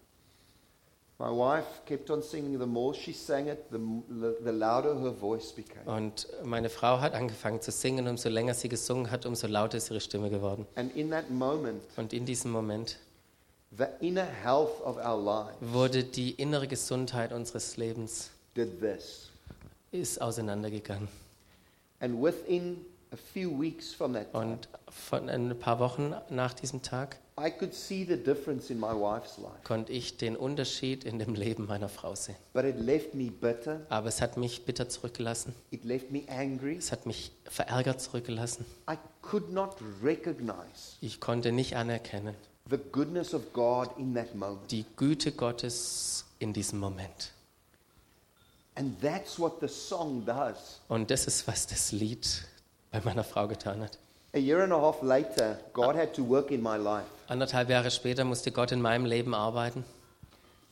My 1.21 1.31
wife 1.31 1.66
kept 1.85 2.11
on 2.11 2.23
singing. 2.23 2.61
The 2.61 2.66
more 2.66 2.94
she 2.94 3.12
sang 3.12 3.49
it, 3.49 3.59
the, 3.73 3.79
the, 4.44 4.53
louder 4.53 4.94
her 5.01 5.12
voice 5.12 5.51
became. 5.53 5.85
Und 5.90 6.29
meine 6.44 6.68
Frau 6.71 7.01
hat 7.01 7.14
angefangen 7.14 7.61
zu 7.61 7.73
singen. 7.73 8.07
Umso 8.07 8.29
länger 8.29 8.55
sie 8.55 8.68
gesungen 8.68 9.11
hat, 9.11 9.27
umso 9.27 9.49
lauter 9.49 9.79
ist 9.79 9.90
ihre 9.90 10.01
Stimme 10.01 10.31
geworden. 10.31 10.64
And 10.77 10.94
in 10.94 11.11
that 11.11 11.29
moment, 11.29 11.83
Und 11.97 12.12
in 12.12 12.25
diesem 12.25 12.53
Moment 12.53 12.99
the 13.77 13.87
inner 14.01 14.25
health 14.27 14.81
of 14.85 14.97
our 14.97 15.21
lives 15.21 15.57
wurde 15.61 16.05
die 16.05 16.31
innere 16.33 16.68
Gesundheit 16.68 17.33
unseres 17.33 17.77
Lebens 17.77 18.31
did 18.55 18.81
this. 18.81 19.29
ist 19.90 20.21
auseinandergegangen. 20.21 21.09
And 22.01 22.23
within 22.23 22.85
a 23.12 23.16
few 23.16 23.51
weeks 23.51 23.92
from 23.94 24.12
that 24.14 24.31
time, 24.33 24.53
Und 24.53 24.68
von 24.90 25.29
ein 25.29 25.59
paar 25.59 25.79
Wochen 25.79 26.14
nach 26.31 26.55
diesem 26.55 26.83
Tag 26.83 27.18
I 27.40 27.51
could 27.53 27.73
see 27.73 28.05
the 28.05 28.16
difference 28.16 28.68
in 28.68 28.81
my 28.81 28.88
wife's 28.88 29.38
life. 29.38 29.62
konnte 29.62 29.92
ich 29.92 30.16
den 30.16 30.37
Unterschied 30.37 31.05
in 31.05 31.21
dem 31.21 31.35
Leben 31.35 31.66
meiner 31.66 31.88
Frau 31.88 32.16
sehen. 32.16 32.35
But 32.53 32.64
it 32.64 32.81
left 32.81 33.14
me 33.14 33.31
bitter. 33.31 33.81
Aber 33.90 34.09
es 34.09 34.21
hat 34.21 34.37
mich 34.37 34.64
bitter 34.64 34.88
zurückgelassen. 34.88 35.55
It 35.71 35.85
left 35.85 36.11
me 36.11 36.23
angry. 36.29 36.77
Es 36.77 36.90
hat 36.90 37.07
mich 37.07 37.31
verärgert 37.44 38.01
zurückgelassen. 38.01 38.64
I 38.90 38.97
could 39.23 39.53
not 39.53 39.77
recognize 40.03 40.97
Ich 41.01 41.21
konnte 41.21 41.53
nicht 41.53 41.77
anerkennen, 41.77 42.35
the 42.68 42.79
goodness 42.90 43.33
of 43.33 43.53
God 43.53 43.90
in 43.99 44.14
that 44.16 44.35
moment. 44.35 44.68
die 44.73 44.85
Güte 44.97 45.31
Gottes 45.31 46.25
in 46.40 46.53
diesem 46.53 46.81
Moment. 46.81 47.33
And 48.75 49.01
that's 49.01 49.38
what 49.38 49.61
the 49.61 49.68
song 49.68 50.25
does. 50.25 50.81
Und 50.88 51.11
das 51.12 51.27
ist, 51.29 51.47
was 51.47 51.66
das 51.68 51.92
Lied 51.92 52.27
bei 52.90 53.01
meiner 53.01 53.24
Frau 53.24 53.48
getan 53.48 53.83
hat. 53.83 53.98
A 54.35 54.38
year 54.38 54.62
and 54.62 54.72
a 54.72 54.81
half 54.81 55.03
later, 55.03 55.59
God 55.72 55.96
had 55.96 56.14
to 56.14 56.22
work 56.22 56.51
in 56.51 56.62
my 56.62 56.77
life, 56.77 57.07
Anderthalb 57.29 57.68
Jahre 57.70 57.90
später 57.90 58.24
musste 58.24 58.53
Gott 58.53 58.72
in 58.72 58.81
meinem 58.81 59.05
Leben 59.05 59.35
arbeiten, 59.35 59.85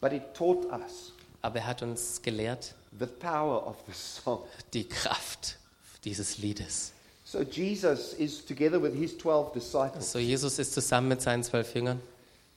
but 0.01 0.13
it 0.13 0.35
taught 0.35 0.65
us 0.73 1.13
aber 1.47 1.61
er 1.61 1.67
hat 1.67 1.83
uns 1.83 2.21
gelehrt, 2.23 2.75
the 2.99 3.07
power 3.07 3.67
of 3.67 3.77
the 3.87 3.93
song. 3.93 4.41
die 4.75 4.89
Kraft 4.89 5.59
dieses 6.05 6.39
Liedes. 6.39 6.93
So 7.25 7.43
Jesus 7.43 8.15
is 8.15 8.45
together 8.45 8.81
with 8.83 8.95
his 8.95 9.17
12 9.17 9.53
disciples. 9.53 10.11
So 10.11 10.19
Jesus 10.19 10.59
ist 10.59 10.73
zusammen 10.73 11.09
mit 11.09 11.23
seinen 11.23 11.43
zwölf 11.45 11.75
Jüngern. 11.75 12.01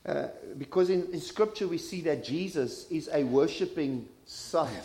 Uh, 0.06 0.28
because 0.58 0.92
in, 0.92 1.12
in 1.12 1.22
Scripture 1.22 1.70
we 1.70 1.78
see 1.78 2.02
that 2.02 2.28
Jesus 2.28 2.86
is 2.90 3.10
a 3.10 3.24
worshipping 3.24 4.08
son. 4.19 4.19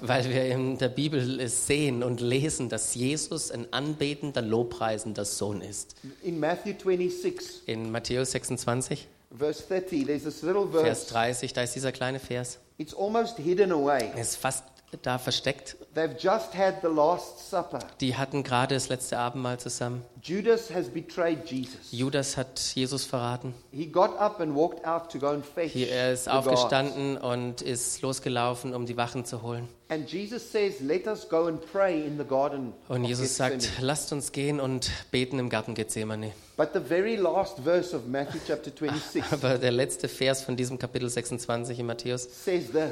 Weil 0.00 0.28
wir 0.30 0.44
in 0.46 0.78
der 0.78 0.88
Bibel 0.88 1.40
es 1.40 1.66
sehen 1.66 2.02
und 2.02 2.20
lesen, 2.20 2.68
dass 2.68 2.94
Jesus 2.94 3.50
ein 3.50 3.72
anbetender, 3.72 4.40
lobpreisender 4.40 5.24
Sohn 5.24 5.60
ist. 5.60 5.96
In 6.22 6.40
Matthew 6.40 6.74
26, 6.82 7.62
In 7.66 7.90
Matthäus 7.90 8.30
26, 8.32 9.06
verse 9.36 9.62
30, 9.68 10.06
there's 10.06 10.22
this 10.24 10.42
little 10.42 10.66
Vers 10.70 11.04
verse. 11.04 11.06
30, 11.12 11.52
da 11.52 11.62
ist 11.62 11.74
dieser 11.74 11.92
kleine 11.92 12.20
Vers. 12.20 12.58
It's 12.78 12.94
almost 12.94 13.36
hidden 13.38 13.70
away. 13.72 14.10
Er 14.14 14.22
ist 14.22 14.36
fast 14.36 14.64
da 15.02 15.18
versteckt. 15.18 15.76
They've 15.94 16.16
just 16.18 16.54
had 16.54 16.76
the 16.82 16.88
Last 16.88 17.50
Supper. 17.50 17.78
Die 18.00 18.16
hatten 18.16 18.42
gerade 18.42 18.74
das 18.74 18.88
letzte 18.88 19.18
Abendmahl 19.18 19.58
zusammen. 19.58 20.02
Judas 20.22 20.70
has 20.72 20.88
betrayed 20.88 21.44
Jesus. 21.44 21.92
Judas 21.92 22.36
hat 22.36 22.58
Jesus 22.74 23.04
verraten. 23.04 23.54
He 23.70 23.86
got 23.86 24.18
up 24.18 24.40
and 24.40 24.54
walked 24.54 24.86
out 24.86 25.10
to 25.12 25.18
go 25.18 25.28
and 25.28 25.44
fetch 25.44 25.72
Hier, 25.72 25.90
er 25.90 26.12
ist 26.12 26.28
aufgestanden 26.28 27.16
und 27.16 27.62
ist 27.62 28.02
losgelaufen, 28.02 28.74
um 28.74 28.86
die 28.86 28.96
Wachen 28.96 29.24
zu 29.24 29.42
holen. 29.42 29.68
And 29.88 30.10
Jesus 30.10 30.50
says, 30.50 30.80
Let 30.80 31.06
us 31.06 31.28
go 31.28 31.46
and 31.46 31.60
pray 31.70 32.06
in 32.06 32.18
the 32.18 32.24
garden. 32.24 32.72
Und 32.88 33.04
Jesus 33.04 33.36
sagt, 33.36 33.60
Gethsemane." 33.60 33.86
lasst 33.86 34.12
uns 34.12 34.32
gehen 34.32 34.60
und 34.60 34.90
beten 35.10 35.38
im 35.38 35.50
Garten 35.50 35.74
Gethsemane. 35.74 36.32
But 36.56 36.70
the 36.72 36.80
very 36.80 37.16
last 37.16 37.58
verse 37.60 37.94
of 37.94 38.06
Matthew 38.06 38.40
chapter 38.46 38.70
26 38.76 39.22
Aber 39.30 39.58
der 39.58 39.72
letzte 39.72 40.08
Vers 40.08 40.42
von 40.42 40.56
diesem 40.56 40.78
Kapitel 40.78 41.08
26 41.08 41.78
in 41.78 41.86
Matthäus 41.86 42.28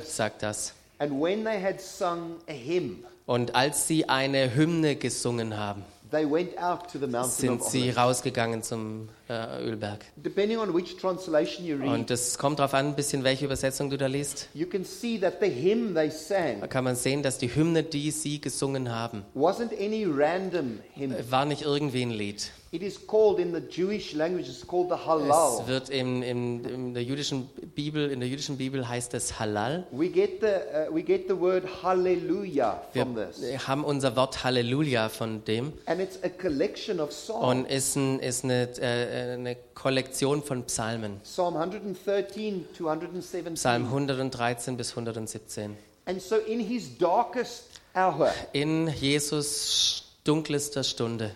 sagt 0.05 0.43
das. 0.43 0.75
And 1.03 1.21
when 1.21 1.45
they 1.45 1.61
had 1.61 1.81
sung 1.81 2.37
a 2.49 2.53
hymn, 2.53 3.05
Und 3.27 3.57
als 3.57 3.89
sie 3.89 4.09
eine 4.09 4.55
Hymne 4.55 4.95
gesungen 4.95 5.57
haben, 5.57 5.83
they 6.13 6.25
went 6.31 6.57
out 6.63 6.89
to 6.93 6.99
the 7.01 7.07
mountain 7.09 7.31
sind 7.31 7.61
of 7.61 7.69
sie 7.69 7.83
Olives. 7.83 7.97
rausgegangen 7.97 8.63
zum 8.63 9.09
äh, 9.29 9.65
Ölberg. 9.65 10.05
Depending 10.17 10.59
on 10.59 10.73
which 10.73 10.97
translation 10.99 11.67
you 11.67 11.77
read, 11.77 11.89
Und 11.89 12.11
es 12.13 12.39
kommt 12.39 12.61
darauf 12.61 12.75
an, 12.75 12.89
ein 12.89 12.95
bisschen 12.95 13.25
welche 13.25 13.47
Übersetzung 13.47 13.91
du 13.91 13.97
da 13.99 14.07
liest. 14.07 14.49
you 14.55 14.67
can 14.67 14.85
see 14.85 15.19
that 15.19 15.35
the 15.41 15.49
hymn 15.49 15.93
they 15.95 16.09
Da 16.09 16.15
sang 16.15 16.69
kann 16.69 16.85
man 16.85 16.95
sehen, 16.95 17.23
dass 17.25 17.39
die 17.39 17.53
Hymne, 17.53 17.83
die 17.83 18.13
sie 18.13 18.41
gesungen 18.41 18.91
haben, 18.95 19.25
wasn't 19.35 19.73
any 19.77 20.05
random 20.05 20.79
hymn. 20.95 21.15
war 21.31 21.47
nicht 21.47 21.63
irgendwie 21.63 22.03
ein 22.03 22.11
Lied. 22.13 22.53
It 22.75 22.83
is 22.83 23.07
called 23.07 23.39
in 23.39 23.53
the 23.53 23.61
Jewish 23.61 24.15
language, 24.15 24.49
it's 24.49 24.67
called 24.67 24.89
the 24.89 24.97
Es 24.97 25.67
wird 25.69 25.91
in, 25.91 26.23
in, 26.23 26.65
in 26.65 26.95
der 26.95 27.03
jüdischen 27.03 27.51
Bibel, 27.75 28.11
in 28.11 28.21
der 28.21 28.31
jüdischen 28.31 28.57
Bibel 28.57 28.89
heißt 28.89 29.13
es 29.13 29.39
Halal. 29.39 29.87
We 29.91 30.09
get 30.09 30.41
the, 30.41 30.47
uh, 30.47 30.95
we 30.95 31.03
get 31.03 31.29
the 31.29 31.39
word 31.39 31.65
hallelujah 31.83 32.81
Wir 32.95 33.07
this. 33.15 33.69
haben 33.69 33.85
unser 33.85 34.17
Wort 34.17 34.43
Halleluja 34.43 35.11
von 35.11 35.45
dem 35.45 35.75
And 35.85 36.01
it's 36.01 36.19
a 36.23 36.31
collection 36.31 36.99
of 36.99 37.13
songs. 37.13 37.45
und 37.45 37.67
ist, 37.67 37.95
ein, 37.95 38.21
ist 38.21 38.43
eine, 38.43 38.71
äh, 38.81 39.35
eine 39.35 39.57
Kollektion 39.75 40.43
von 40.43 40.65
Psalmen. 40.65 41.21
Psalm 41.25 41.59
113 41.59 42.65
to 42.75 42.89
117. 42.89 43.53
Psalm 43.53 43.85
113 43.85 44.79
bis 44.79 44.93
117. 44.97 45.77
And 46.07 46.23
so 46.23 46.37
in 46.37 46.59
his 46.59 46.97
darkest 46.97 47.65
hour, 47.95 48.33
In 48.55 48.89
Jesus 48.89 50.02
dunkelster 50.25 50.85
Stunde, 50.85 51.35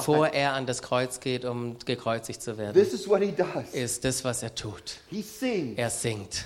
bevor 0.00 0.28
er 0.28 0.52
an 0.52 0.66
das 0.66 0.82
Kreuz 0.82 1.20
geht, 1.20 1.44
um 1.44 1.76
gekreuzigt 1.84 2.40
zu 2.42 2.56
werden, 2.58 2.76
ist 3.72 4.04
das, 4.04 4.24
was 4.24 4.42
er 4.42 4.54
tut. 4.54 4.98
Er 5.76 5.90
singt. 5.90 6.44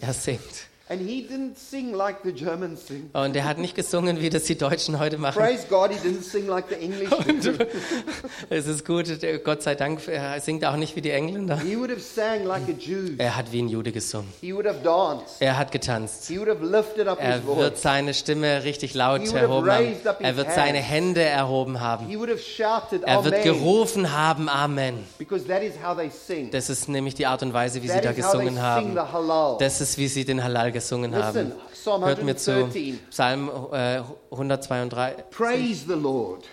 Er 0.00 0.12
singt. 0.12 0.40
And 0.88 1.00
he 1.00 1.20
didn't 1.28 1.56
sing 1.58 1.92
like 1.94 2.18
the 2.22 2.32
Germans 2.32 2.86
sing. 2.86 3.10
Und 3.12 3.34
er 3.34 3.44
hat 3.44 3.58
nicht 3.58 3.74
gesungen, 3.74 4.20
wie 4.20 4.30
das 4.30 4.44
die 4.44 4.56
Deutschen 4.56 5.00
heute 5.00 5.18
machen. 5.18 5.36
Praise 5.36 5.66
God, 5.68 5.90
he 5.90 5.98
didn't 6.08 6.22
sing 6.22 6.46
like 6.46 6.66
the 6.68 6.76
English 6.76 7.10
do. 7.42 7.52
Es 8.50 8.68
ist 8.68 8.84
gut, 8.86 9.06
Gott 9.42 9.62
sei 9.62 9.74
Dank, 9.74 10.06
er 10.06 10.40
singt 10.40 10.64
auch 10.64 10.76
nicht 10.76 10.94
wie 10.94 11.00
die 11.00 11.10
Engländer. 11.10 11.58
He 11.58 11.76
would 11.76 11.90
have 11.90 11.98
sang 12.00 12.44
like 12.44 12.62
a 12.68 12.72
Jew. 12.78 13.14
Er 13.18 13.34
hat 13.36 13.50
wie 13.50 13.62
ein 13.62 13.68
Jude 13.68 13.90
gesungen. 13.90 14.28
He 14.40 14.54
would 14.54 14.64
have 14.66 14.78
danced. 14.84 15.40
Er 15.40 15.58
hat 15.58 15.72
getanzt. 15.72 16.28
He 16.28 16.38
would 16.38 16.48
have 16.48 16.64
lifted 16.64 17.08
up 17.08 17.18
his 17.18 17.26
Er 17.28 17.44
wird 17.46 17.72
voice. 17.72 17.82
seine 17.82 18.14
Stimme 18.14 18.62
richtig 18.62 18.94
laut 18.94 19.22
He 19.22 19.26
would 19.26 19.34
have 19.34 19.42
erhoben 19.50 19.70
haben. 19.72 19.84
raised 19.86 20.06
up 20.06 20.18
his 20.18 20.26
Er 20.28 20.36
wird 20.36 20.52
seine. 20.52 20.78
Hände 20.78 21.22
erhoben 21.22 21.80
haben. 21.80 22.06
He 22.06 22.16
would 22.16 22.30
have 22.30 22.38
shouted, 22.38 23.02
Er 23.02 23.24
wird 23.24 23.34
Amen. 23.34 23.44
gerufen 23.44 24.12
haben, 24.12 24.48
Amen. 24.48 24.98
Because 25.18 25.44
that 25.48 25.62
is 25.64 25.72
how 25.84 25.96
they 25.96 26.10
sing. 26.10 26.52
Das 26.52 26.70
ist 26.70 26.88
nämlich 26.88 27.14
die 27.16 27.26
Art 27.26 27.42
und 27.42 27.52
Weise, 27.52 27.82
wie 27.82 27.88
sie 27.88 27.94
That 27.94 28.04
da 28.04 28.08
how 28.10 28.14
they 28.14 28.22
gesungen 28.22 28.54
sing 28.54 28.62
haben. 28.62 29.58
Das 29.58 29.80
ist, 29.80 29.98
wie 29.98 30.06
sie 30.06 30.24
den 30.24 30.44
Halal 30.44 30.70
gesungen 30.76 31.14
haben. 31.14 31.52
Hört 31.84 32.22
mir 32.22 32.36
zu. 32.36 32.52
113. 32.52 33.00
Psalm 33.10 33.50
äh, 33.72 34.02
132, 34.30 35.30
Praise 35.30 35.84
the 35.86 35.94
Lord. 35.94 36.44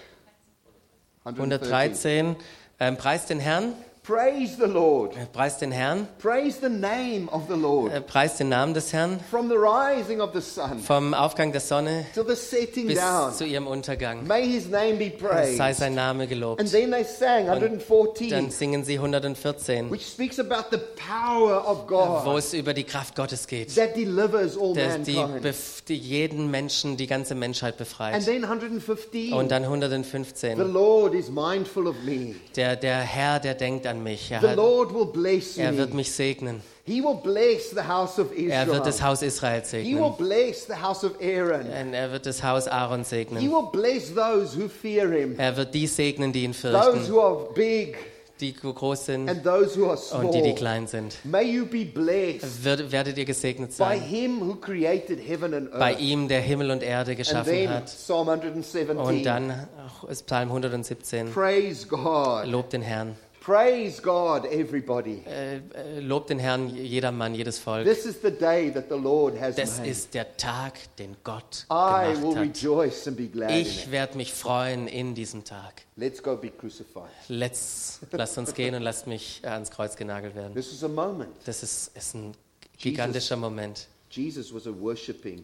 113. 1.26 2.36
Ähm, 2.80 2.98
preist 2.98 3.30
den 3.30 3.40
Herrn. 3.40 3.74
Praise 4.06 4.58
the 4.58 4.66
Lord. 4.70 5.16
Äh, 5.16 5.28
Preist 5.32 5.62
den 5.62 5.72
Herrn. 5.72 6.10
Praise 6.22 6.58
the 6.60 6.68
name 6.68 7.30
of 7.32 7.44
the 7.48 7.56
Lord. 7.56 7.94
Äh, 7.94 8.02
preist 8.02 8.38
den 8.38 8.50
Namen 8.50 8.74
des 8.74 8.92
Herrn. 8.92 9.18
From 9.32 9.48
the 9.48 9.56
rising 9.56 10.20
of 10.20 10.32
the 10.34 10.42
sun 10.42 10.80
Vom 10.80 11.14
Aufgang 11.14 11.54
der 11.54 11.62
Sonne 11.62 12.06
till 12.14 12.26
the 12.28 12.36
setting 12.36 12.88
bis 12.88 13.00
down. 13.00 13.34
zu 13.34 13.46
ihrem 13.46 13.66
Untergang. 13.66 14.28
May 14.28 14.46
his 14.46 14.68
name 14.68 14.96
be 14.98 15.10
Sei 15.18 15.26
praised. 15.58 15.80
sein 15.80 15.96
Name 15.96 16.28
gelobt. 16.28 16.60
And 16.60 16.70
then 16.70 16.92
they 16.92 17.06
sang 17.06 17.46
Dann 17.46 17.62
114, 17.64 18.52
singen 18.52 18.84
sie 18.84 18.96
114, 19.00 19.90
which 19.90 20.06
speaks 20.06 20.38
about 20.38 20.66
the 20.72 20.80
power 20.98 21.66
of 21.66 21.84
wo 21.90 22.24
God 22.26 22.38
es 22.40 22.54
über 22.54 22.74
die 22.74 22.84
Kraft 22.84 23.16
Gottes 23.16 23.48
geht. 23.48 23.74
that 23.76 23.96
delivers 23.96 24.58
all 24.58 24.74
Der 24.74 24.98
die, 24.98 25.14
mankind. 25.14 25.46
bef- 25.46 25.86
die 25.88 25.96
jeden 25.98 26.52
Menschen, 26.52 26.98
die 26.98 27.08
ganze 27.08 27.36
Menschheit 27.36 27.76
And 27.76 27.78
befreit. 27.78 28.26
then 28.26 28.44
Und 28.44 28.50
115, 28.50 29.48
dann 29.48 29.64
the 29.64 29.68
115. 29.70 30.58
Lord 30.74 31.14
is 31.14 31.30
mindful 31.30 31.88
of 31.88 31.96
me. 32.04 32.36
Der, 32.58 32.76
der 32.76 32.98
Herr, 32.98 33.40
der 33.40 33.54
denkt 33.54 33.88
an 33.88 33.93
mich. 34.02 34.32
Er, 34.32 34.40
The 34.42 34.48
hat, 34.48 34.56
Lord 34.56 34.94
will 34.94 35.06
bless 35.06 35.58
er 35.58 35.76
wird 35.78 35.94
mich 35.94 36.12
segnen. 36.12 36.62
He 36.86 37.02
will 37.02 37.16
bless 37.22 37.70
the 37.70 37.82
house 37.88 38.18
of 38.20 38.28
Er 38.38 38.68
wird 38.68 38.86
das 38.86 38.96
Israel. 38.96 39.10
Haus 39.10 39.22
Israel 39.22 39.62
He 39.62 39.96
will 39.96 40.14
segnen. 40.14 40.18
bless 40.18 40.66
the 40.68 40.74
house 40.82 41.04
of 41.04 41.12
Aaron. 41.22 41.62
Und 41.68 41.94
er 41.94 42.12
wird 42.12 42.26
das 42.26 42.42
Haus 42.44 42.68
Aaron 42.68 43.00
He 43.00 43.06
segnen. 43.06 43.42
will 43.52 43.70
bless 43.72 44.14
those 44.14 44.58
who 44.58 44.68
fear 44.68 45.10
him, 45.12 45.36
Er 45.38 45.56
wird 45.56 45.74
die 45.74 45.88
segnen, 45.88 46.34
die 46.34 46.44
ihn 46.44 46.52
those 46.54 46.72
fürchten, 46.72 47.12
who 47.14 47.22
are 47.22 47.54
big 47.54 47.96
die 48.42 48.54
groß 48.54 49.06
sind 49.06 49.30
and 49.30 49.44
those 49.44 49.80
who 49.80 49.90
are 49.90 49.98
und 50.26 50.34
die, 50.34 50.42
die 50.42 50.54
klein 50.56 50.88
sind. 50.88 51.16
May 51.24 51.44
you 51.44 51.66
be 51.66 51.86
blessed 51.86 52.64
Wird, 52.66 52.92
werdet 52.92 53.18
ihr 53.18 53.26
gesegnet 53.26 53.70
by 53.70 53.76
sein. 53.78 54.02
him 54.02 54.42
who 54.42 54.56
created 54.56 55.20
heaven 55.26 55.54
and 55.54 55.72
Bei 55.72 55.94
ihm, 55.94 56.28
der 56.28 56.42
Himmel 56.42 56.72
und 56.72 56.84
Erde 56.84 57.16
geschaffen 57.16 57.54
then 57.54 57.70
hat. 57.70 57.86
Psalm 57.86 58.28
Und 58.28 58.42
117. 58.44 59.24
dann 59.24 59.68
ist 60.10 60.26
Psalm 60.26 60.50
117. 60.50 61.32
Praise 61.32 61.88
God. 61.88 62.46
Lobt 62.48 62.74
den 62.74 62.82
Herrn. 62.82 63.16
Praise 63.44 64.02
God, 64.02 64.46
everybody. 64.46 65.22
Äh, 65.26 65.58
äh, 65.58 66.00
lobt 66.00 66.30
den 66.30 66.40
Herrn, 66.40 66.70
jeder 66.70 67.12
Mann, 67.12 67.36
jedes 67.36 67.60
Volk. 67.60 67.84
This 67.84 68.06
is 68.06 68.22
the 68.22 68.32
day 68.32 68.72
that 68.72 68.86
the 68.88 68.96
Lord 68.96 69.38
has 69.38 69.58
Das 69.58 69.80
made. 69.80 69.90
ist 69.90 70.14
der 70.14 70.38
Tag, 70.38 70.80
den 70.96 71.18
Gott 71.26 71.66
I 71.70 72.16
will 72.22 72.38
hat. 72.38 72.44
rejoice 72.46 73.06
and 73.06 73.18
be 73.18 73.28
glad 73.28 73.52
Ich 73.52 73.92
werde 73.92 74.16
mich 74.16 74.32
freuen 74.32 74.88
in 74.88 75.14
diesem 75.14 75.44
Tag. 75.44 75.82
Let's 75.98 76.24
go 76.24 76.38
be 76.38 76.52
crucified. 76.52 77.12
Let's, 77.28 78.00
lasst 78.12 78.38
uns 78.38 78.54
gehen 78.54 78.76
und 78.76 78.82
lasst 78.82 79.08
mich 79.08 79.42
äh, 79.44 79.48
ans 79.48 79.70
Kreuz 79.70 79.98
genagelt 79.98 80.36
werden. 80.36 80.54
This 80.54 80.72
is 80.72 80.82
a 80.82 80.88
moment. 80.88 81.32
Das 81.44 81.64
ist, 81.64 81.92
ist 81.98 82.16
ein 82.16 82.34
gigantischer 82.78 83.36
Moment. 83.36 83.88
Jesus 84.10 84.54
was 84.54 84.68
a 84.68 84.72
worshiping 84.74 85.44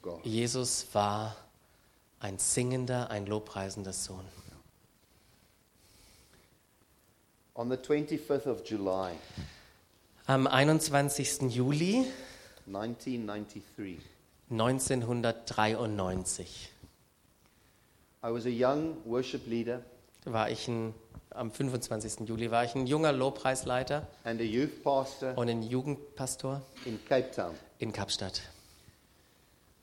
God. 0.00 0.24
Jesus 0.24 0.86
war 0.94 1.36
ein 2.18 2.38
singender, 2.38 3.10
ein 3.10 3.26
lobpreisender 3.26 3.92
Sohn. 3.92 4.24
On 7.58 7.68
the 7.70 7.76
25th 7.76 8.46
of 8.46 8.64
July, 8.64 9.12
Am 10.28 10.46
21. 10.46 11.08
Juli 11.50 12.04
1993, 12.66 13.98
1993 14.50 16.68
I 18.22 18.30
was 18.30 18.44
a 18.46 18.50
young 18.50 18.96
worship 19.06 19.46
leader 19.46 19.80
war 20.26 20.50
ich 20.50 20.66
ein, 20.68 20.92
am 21.30 21.50
25. 21.52 22.26
Juli 22.28 22.50
war 22.50 22.64
ich 22.64 22.74
ein 22.74 22.86
junger 22.88 23.12
Lobpreisleiter 23.12 24.06
and 24.24 24.40
a 24.40 24.44
youth 24.44 24.82
pastor 24.82 25.38
und 25.38 25.48
ein 25.48 25.62
Jugendpastor 25.62 26.60
in 26.84 26.98
Cape 27.08 27.30
Town. 27.30 27.54
in 27.78 27.92
Kapstadt. 27.92 28.42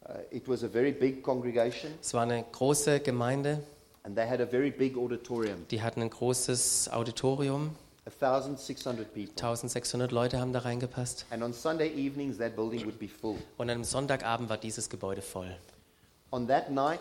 Uh, 0.05 0.15
it 0.31 0.45
was 0.49 0.63
a 0.63 0.67
very 0.67 0.91
big 0.91 1.23
congregation, 1.23 1.93
Es 2.01 2.13
war 2.13 2.23
eine 2.23 2.43
große 2.51 2.99
Gemeinde, 2.99 3.63
And 4.03 4.15
they 4.17 4.27
had 4.27 4.41
a 4.41 4.45
very 4.45 4.69
big 4.69 4.97
auditorium, 4.97 5.65
Die 5.71 5.81
hatten 5.81 6.01
ein 6.01 6.09
großes 6.09 6.89
Auditorium, 6.91 7.75
1,600 8.05 9.13
people. 9.13 9.31
1600 9.31 10.11
Leute 10.11 10.39
haben 10.41 10.51
da 10.51 10.59
reingepasst. 10.59 11.25
And 11.29 11.41
on 11.41 11.53
Sunday 11.53 11.87
evenings, 11.93 12.37
that 12.37 12.55
building 12.55 12.83
would 12.85 12.99
be 12.99 13.07
full. 13.07 13.37
Und 13.57 13.69
am 13.69 13.83
Sonntagabend 13.85 14.49
war 14.49 14.57
dieses 14.57 14.89
Gebäude 14.89 15.21
voll. 15.21 15.55
On 16.31 16.47
that 16.47 16.69
night, 16.69 16.99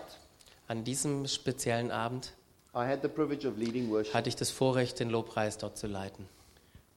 An 0.68 0.84
diesem 0.84 1.26
speziellen 1.26 1.90
Abend 1.90 2.32
I 2.74 2.86
had 2.86 3.00
the 3.02 3.08
privilege 3.08 3.46
of 3.48 3.58
leading 3.58 3.90
worship. 3.90 4.14
hatte 4.14 4.28
ich 4.28 4.36
das 4.36 4.50
Vorrecht, 4.50 5.00
den 5.00 5.10
Lobpreis 5.10 5.58
dort 5.58 5.76
zu 5.76 5.88
leiten. 5.88 6.26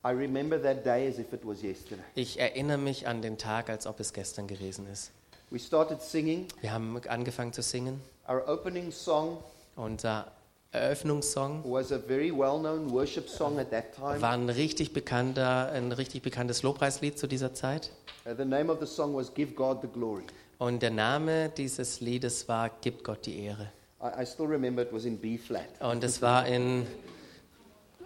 I 0.05 0.09
remember 0.09 0.61
that 0.61 0.85
day 0.85 1.07
as 1.09 1.17
if 1.17 1.33
it 1.33 1.41
was 1.43 1.63
yesterday. 1.63 2.03
Ich 2.13 2.39
erinnere 2.39 2.77
mich 2.77 3.07
an 3.07 3.23
den 3.23 3.39
Tag, 3.39 3.71
als 3.71 3.87
ob 3.87 3.99
es 3.99 4.13
gestern 4.13 4.45
gewesen 4.47 4.85
ist. 4.87 5.11
We 5.49 5.57
started 5.57 5.99
singing. 6.01 6.47
Wir 6.61 6.71
haben 6.71 6.95
angefangen 7.07 7.53
zu 7.53 7.63
singen. 7.63 7.99
Our 8.29 8.47
opening 8.47 8.91
song 8.91 9.37
Unser 9.75 10.31
Eröffnungssong 10.71 11.63
was 11.63 11.91
a 11.91 11.97
very 11.99 12.31
well 12.31 12.57
known 12.59 12.91
worship 12.91 13.29
song 13.29 13.59
at 13.59 13.71
that 13.71 13.93
time. 13.95 14.21
war 14.21 14.31
ein 14.31 14.49
richtig 14.49 14.93
bekannter, 14.93 15.71
ein 15.71 15.91
richtig 15.91 16.21
bekanntes 16.21 16.63
Lobpreislied 16.63 17.17
zu 17.17 17.27
dieser 17.27 17.53
Zeit. 17.53 17.91
Uh, 18.25 18.33
the 18.35 18.45
name 18.45 18.71
of 18.71 18.79
the 18.79 18.85
song 18.85 19.15
was 19.15 19.33
Give 19.33 19.53
God 19.53 19.81
the 19.81 19.88
Glory. 19.88 20.23
Und 20.57 20.81
der 20.81 20.91
Name 20.91 21.49
dieses 21.49 22.01
Liedes 22.01 22.47
war 22.47 22.69
Gib 22.81 23.03
Gott 23.03 23.25
die 23.25 23.43
Ehre. 23.45 23.71
I, 24.01 24.21
I 24.21 24.25
still 24.25 24.47
remember 24.47 24.81
it 24.81 24.91
was 24.93 25.05
in 25.05 25.17
B 25.17 25.38
flat. 25.38 25.67
Und 25.79 26.03
es 26.03 26.21
war 26.21 26.45
in 26.45 26.85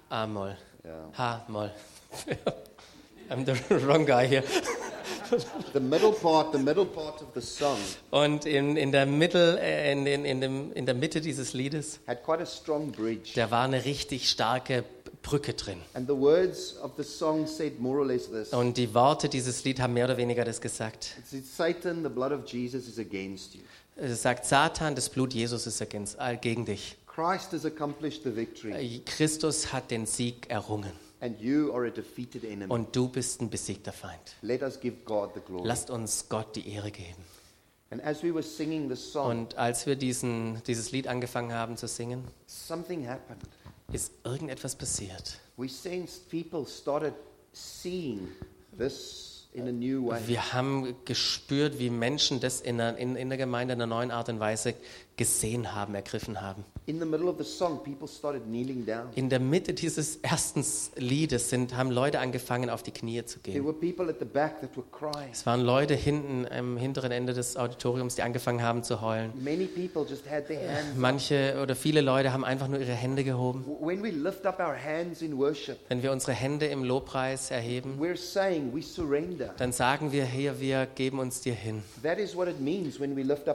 A-Moll. 0.10 0.56
Yeah. 0.86 0.94
H-Moll. 1.18 1.72
I'm 3.30 3.46
the 3.46 3.54
wrong 3.86 4.06
guy 4.06 4.28
here. 4.28 4.44
The 5.74 5.80
middle 5.80 6.12
part, 6.12 6.52
the 6.54 6.60
middle 6.60 6.86
part 6.86 7.22
of 7.22 7.28
the 7.36 7.42
song 7.42 7.78
Und 8.12 8.46
in, 8.46 8.76
in, 8.78 8.92
der 8.92 9.06
Mittel, 9.06 9.58
äh, 9.58 9.92
in, 9.92 10.06
in, 10.06 10.26
in, 10.26 10.42
dem, 10.42 10.74
in 10.74 10.86
der 10.86 10.96
Mitte 10.96 11.22
dieses 11.22 11.54
Liedes, 11.54 12.00
had 12.08 12.24
quite 12.24 12.42
a 12.42 12.46
strong 12.46 12.92
bridge. 12.92 13.32
da 13.36 13.52
war 13.52 13.64
eine 13.66 13.86
richtig 13.86 14.30
starke 14.30 14.84
Brücke 15.22 15.54
drin. 15.54 15.80
And 15.94 16.08
the 16.08 16.16
words 16.16 16.78
of 16.82 16.92
the 16.98 17.04
song 17.04 17.46
said 17.46 17.80
more 17.80 18.00
or 18.00 18.06
less 18.06 18.30
this. 18.30 18.50
Und 18.54 18.78
die 18.78 18.94
Worte 18.94 19.30
dieses 19.30 19.64
Lied 19.64 19.80
haben 19.80 19.94
mehr 19.94 20.06
oder 20.06 20.18
weniger 20.18 20.46
das 20.46 20.62
gesagt. 20.62 21.16
It 21.20 21.28
said, 21.28 21.46
Satan, 21.46 22.04
the 22.04 22.10
blood 22.10 22.32
of 22.32 22.46
Jesus 22.46 22.88
is 22.88 22.98
against 22.98 23.54
you. 23.56 23.62
Es 23.96 24.22
sagt 24.22 24.46
Satan, 24.46 24.96
das 24.96 25.10
Blut 25.10 25.34
Jesus 25.34 25.68
ist 25.68 25.82
against, 25.82 26.18
äh, 26.20 26.38
gegen 26.38 26.66
dich. 26.66 26.96
Christ 27.06 27.52
has 27.52 27.66
accomplished 27.66 28.24
the 28.24 28.34
victory, 28.34 28.72
Äh, 28.72 29.00
Christus 29.06 29.74
hat 29.74 29.92
den 29.92 30.06
Sieg 30.06 30.50
errungen 30.50 30.94
and 31.22 31.40
you 31.40 31.74
are 31.74 31.86
a 31.88 31.92
defeated 31.92 32.44
enemy. 32.44 32.72
und 32.72 32.96
du 32.96 33.08
bist 33.08 33.42
ein 33.42 33.50
besiegter 33.50 33.92
Feind. 33.92 34.36
Let 34.42 34.62
us 34.62 34.80
give 34.80 34.98
God 35.06 35.32
the 35.36 35.42
glory. 35.42 35.68
Lasst 35.68 35.90
uns 35.90 36.28
Gott 36.30 36.56
die 36.56 36.70
Ehre 36.72 36.92
geben. 36.92 37.24
And 37.92 38.04
as 38.06 38.22
we 38.22 38.32
were 38.34 38.44
singing 38.44 38.88
the 38.88 38.96
song, 38.96 39.32
Und 39.32 39.58
als 39.58 39.86
wir 39.88 39.96
diesen, 39.96 40.62
dieses 40.68 40.92
Lied 40.92 41.08
angefangen 41.08 41.54
haben 41.54 41.76
zu 41.76 41.88
singen, 41.88 42.24
something 42.46 43.08
happened. 43.08 43.42
ist 43.92 44.12
irgendetwas 44.24 44.76
passiert. 44.76 45.40
We 45.58 45.68
sensed 45.68 46.30
people 46.30 46.66
started 46.68 47.14
seeing 47.52 48.28
this 48.78 49.48
in 49.54 49.68
a 49.68 49.72
new 49.72 50.08
way. 50.08 50.22
Wir 50.28 50.54
haben 50.54 50.96
gespürt, 51.06 51.80
wie 51.80 51.90
Menschen 51.90 52.40
das 52.40 52.62
in 52.62 52.78
der, 52.78 52.96
in, 52.98 53.16
in 53.16 53.30
der 53.30 53.40
Gemeinde 53.40 53.74
in 53.74 53.82
einer 53.82 53.88
neuen 53.94 54.12
Art 54.12 54.30
und 54.30 54.40
Weise 54.40 54.76
gesehen 55.20 55.76
haben, 55.76 55.96
ergriffen 55.96 56.40
haben. 56.40 56.64
In 56.88 56.98
der 59.30 59.40
Mitte 59.40 59.74
dieses 59.74 60.16
ersten 60.22 60.66
Liedes 60.96 61.50
sind, 61.50 61.76
haben 61.76 61.92
Leute 61.92 62.20
angefangen, 62.20 62.70
auf 62.70 62.84
die 62.84 62.92
Knie 62.92 63.24
zu 63.26 63.40
gehen. 63.40 63.64
Es 65.32 65.46
waren 65.46 65.62
Leute 65.62 65.94
hinten 65.94 66.48
am 66.50 66.78
hinteren 66.78 67.12
Ende 67.12 67.34
des 67.34 67.58
Auditoriums, 67.58 68.16
die 68.16 68.22
angefangen 68.22 68.64
haben 68.64 68.84
zu 68.84 69.02
heulen. 69.02 69.34
Manche 70.96 71.60
oder 71.62 71.76
viele 71.76 72.00
Leute 72.00 72.32
haben 72.32 72.46
einfach 72.46 72.70
nur 72.70 72.80
ihre 72.80 72.94
Hände 72.94 73.26
gehoben. 73.26 73.66
Wenn 73.82 74.02
wir 76.02 76.12
unsere 76.14 76.32
Hände 76.32 76.66
im 76.68 76.84
Lobpreis 76.86 77.52
erheben, 77.52 78.00
dann 79.58 79.72
sagen 79.74 80.12
wir, 80.14 80.26
hier, 80.26 80.62
wir 80.62 80.86
geben 80.86 81.20
uns 81.20 81.42
dir 81.42 81.54
hin. 81.54 81.84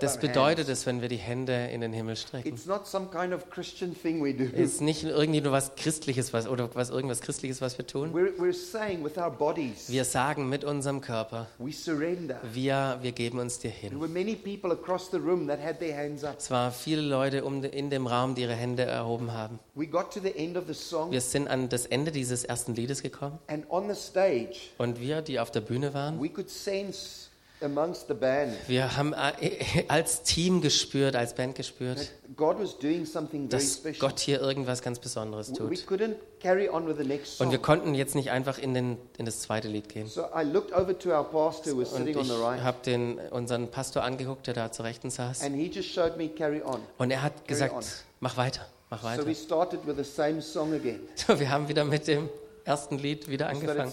Das 0.01 0.21
bedeutet 0.21 0.69
es, 0.69 0.87
wenn 0.87 1.01
wir 1.01 1.09
die 1.09 1.17
Hände 1.17 1.54
in 1.55 1.81
den 1.81 1.93
Himmel 1.93 2.17
strecken. 2.17 2.49
It's 2.53 2.67
not 2.67 2.87
some 2.87 3.09
kind 3.11 3.33
of 3.33 3.49
Christian 3.51 3.95
thing 3.95 4.23
we 4.23 4.33
do. 4.35 4.45
Es 4.55 4.75
ist 4.75 4.81
nicht 4.81 5.05
irgendwie 5.05 5.41
nur 5.41 5.53
was 5.53 5.75
Christliches 5.77 6.33
was, 6.33 6.47
oder 6.49 6.69
was, 6.75 6.91
irgendwas 6.91 7.21
Christliches, 7.21 7.61
was 7.61 7.79
wir 7.79 7.87
tun. 7.87 8.13
We're, 8.13 8.33
we're 8.39 8.53
saying 8.53 9.05
with 9.05 9.17
our 9.17 9.31
bodies, 9.31 9.89
Wir 9.89 10.05
sagen 10.05 10.49
mit 10.49 10.65
unserem 10.65 11.01
Körper, 11.01 11.47
we 11.59 11.73
surrender. 11.73 12.41
wir, 12.53 12.99
wir 13.03 13.13
geben 13.13 13.39
uns 13.39 13.59
dir 13.59 13.71
There 13.71 13.91
hin. 13.91 14.01
were 14.01 14.09
many 14.09 14.35
people 14.35 14.73
across 14.73 15.11
the 15.11 15.19
room 15.19 15.47
that 15.49 15.61
had 15.63 15.79
their 15.79 15.97
hands 15.97 16.25
up. 16.25 16.37
Es 16.39 16.51
waren 16.51 16.73
viele 16.73 17.03
Leute 17.03 17.45
um, 17.45 17.63
in 17.65 17.91
dem 17.91 18.07
Raum, 18.07 18.35
die 18.35 18.43
ihre 18.43 18.55
Hände 18.55 18.83
erhoben 18.85 19.33
haben. 19.33 19.59
We 19.75 19.87
got 19.87 20.13
to 20.15 20.21
the 20.21 20.35
end 20.37 20.57
of 20.57 20.65
the 20.67 20.75
song, 20.75 21.11
Wir 21.11 21.21
sind 21.21 21.49
an 21.49 21.69
das 21.69 21.87
Ende 21.87 22.13
dieses 22.13 22.45
ersten 22.45 22.75
Liedes 22.75 23.03
gekommen 23.03 23.39
and 23.49 23.65
on 23.71 23.89
the 23.89 23.95
stage, 23.95 24.57
und 24.79 25.01
wir, 25.01 25.23
die 25.23 25.39
auf 25.41 25.51
der 25.51 25.61
Bühne 25.61 25.95
waren, 25.95 26.21
we 26.23 26.29
could 26.29 26.49
sense 26.51 27.24
amongst 27.65 28.07
the 28.09 28.15
band 28.15 28.53
wir 28.69 28.97
haben 28.97 29.13
äh, 29.15 29.85
als 29.89 30.23
Team 30.23 30.61
gespürt, 30.61 31.17
als 31.17 31.35
Band 31.35 31.55
gespürt, 31.55 31.97
that 31.99 32.37
God 32.37 32.59
was 32.61 32.79
doing 32.79 33.05
something 33.07 33.49
very 33.49 33.63
dass 33.63 33.75
special. 33.77 33.95
Gott 33.99 34.21
hier 34.21 34.41
irgendwas 34.41 34.83
ganz 34.83 34.99
Besonderes 34.99 35.51
We 35.51 35.55
tut. 35.57 35.71
couldn't 35.87 36.15
carry 36.41 36.69
on 36.69 36.87
with 36.87 36.97
the 36.99 37.05
next 37.07 37.41
Und 37.41 37.51
wir 37.51 37.59
song. 37.59 37.63
konnten 37.65 37.95
jetzt 37.95 38.15
nicht 38.15 38.31
einfach 38.31 38.59
in, 38.59 38.75
den, 38.75 38.99
in 39.19 39.25
das 39.27 39.41
zweite 39.41 39.69
Lied 39.69 39.89
gehen. 39.89 40.07
So 40.09 40.23
I 40.37 40.43
looked 40.45 40.73
over 40.73 40.97
to 40.99 41.11
our 41.11 41.25
pastor 41.25 41.73
who 41.75 41.81
was 41.81 41.93
Und 41.93 41.99
sitting 42.07 42.17
on 42.17 42.23
ich 42.23 42.29
the 42.31 42.37
right, 42.43 42.63
habe 42.63 42.79
den 42.85 43.19
unseren 43.31 43.69
Pastor 43.69 44.03
angeguckt, 44.05 44.47
der 44.47 44.55
da 44.55 44.71
zur 44.71 44.85
Rechten 44.85 45.11
saß. 45.11 45.43
and 45.43 45.55
he 45.57 45.67
just 45.67 45.89
showed 45.89 46.17
me 46.17 46.29
carry 46.29 46.63
on. 46.63 46.81
Und 46.99 47.11
er 47.11 47.23
hat 47.23 47.33
on. 47.41 47.47
gesagt, 47.47 47.75
mach 48.21 48.37
weiter, 48.37 48.67
mach 48.91 49.01
So 49.03 49.07
weiter. 49.09 49.27
we 49.27 49.35
started 49.35 49.81
with 49.87 49.97
the 49.97 50.05
same 50.05 50.41
song 50.43 50.73
again. 50.75 51.01
So, 51.15 51.39
wir 51.39 51.51
haben 51.51 51.69
wieder 51.69 51.85
mit 51.85 52.07
dem 52.09 52.29
ersten 52.65 52.99
Lied 52.99 53.29
wieder 53.29 53.49
angefangen. 53.49 53.93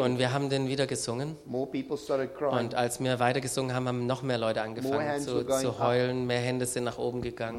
Und 0.00 0.18
wir 0.18 0.32
haben 0.32 0.50
den 0.50 0.68
wieder 0.68 0.86
gesungen. 0.86 1.36
Und 1.46 2.74
als 2.74 3.00
wir 3.02 3.18
weiter 3.18 3.40
gesungen 3.40 3.74
haben, 3.74 3.88
haben 3.88 4.06
noch 4.06 4.22
mehr 4.22 4.38
Leute 4.38 4.62
angefangen 4.62 5.20
zu, 5.20 5.44
zu 5.44 5.78
heulen. 5.78 6.26
Mehr 6.26 6.40
Hände 6.40 6.66
sind 6.66 6.84
nach 6.84 6.98
oben 6.98 7.22
gegangen. 7.22 7.58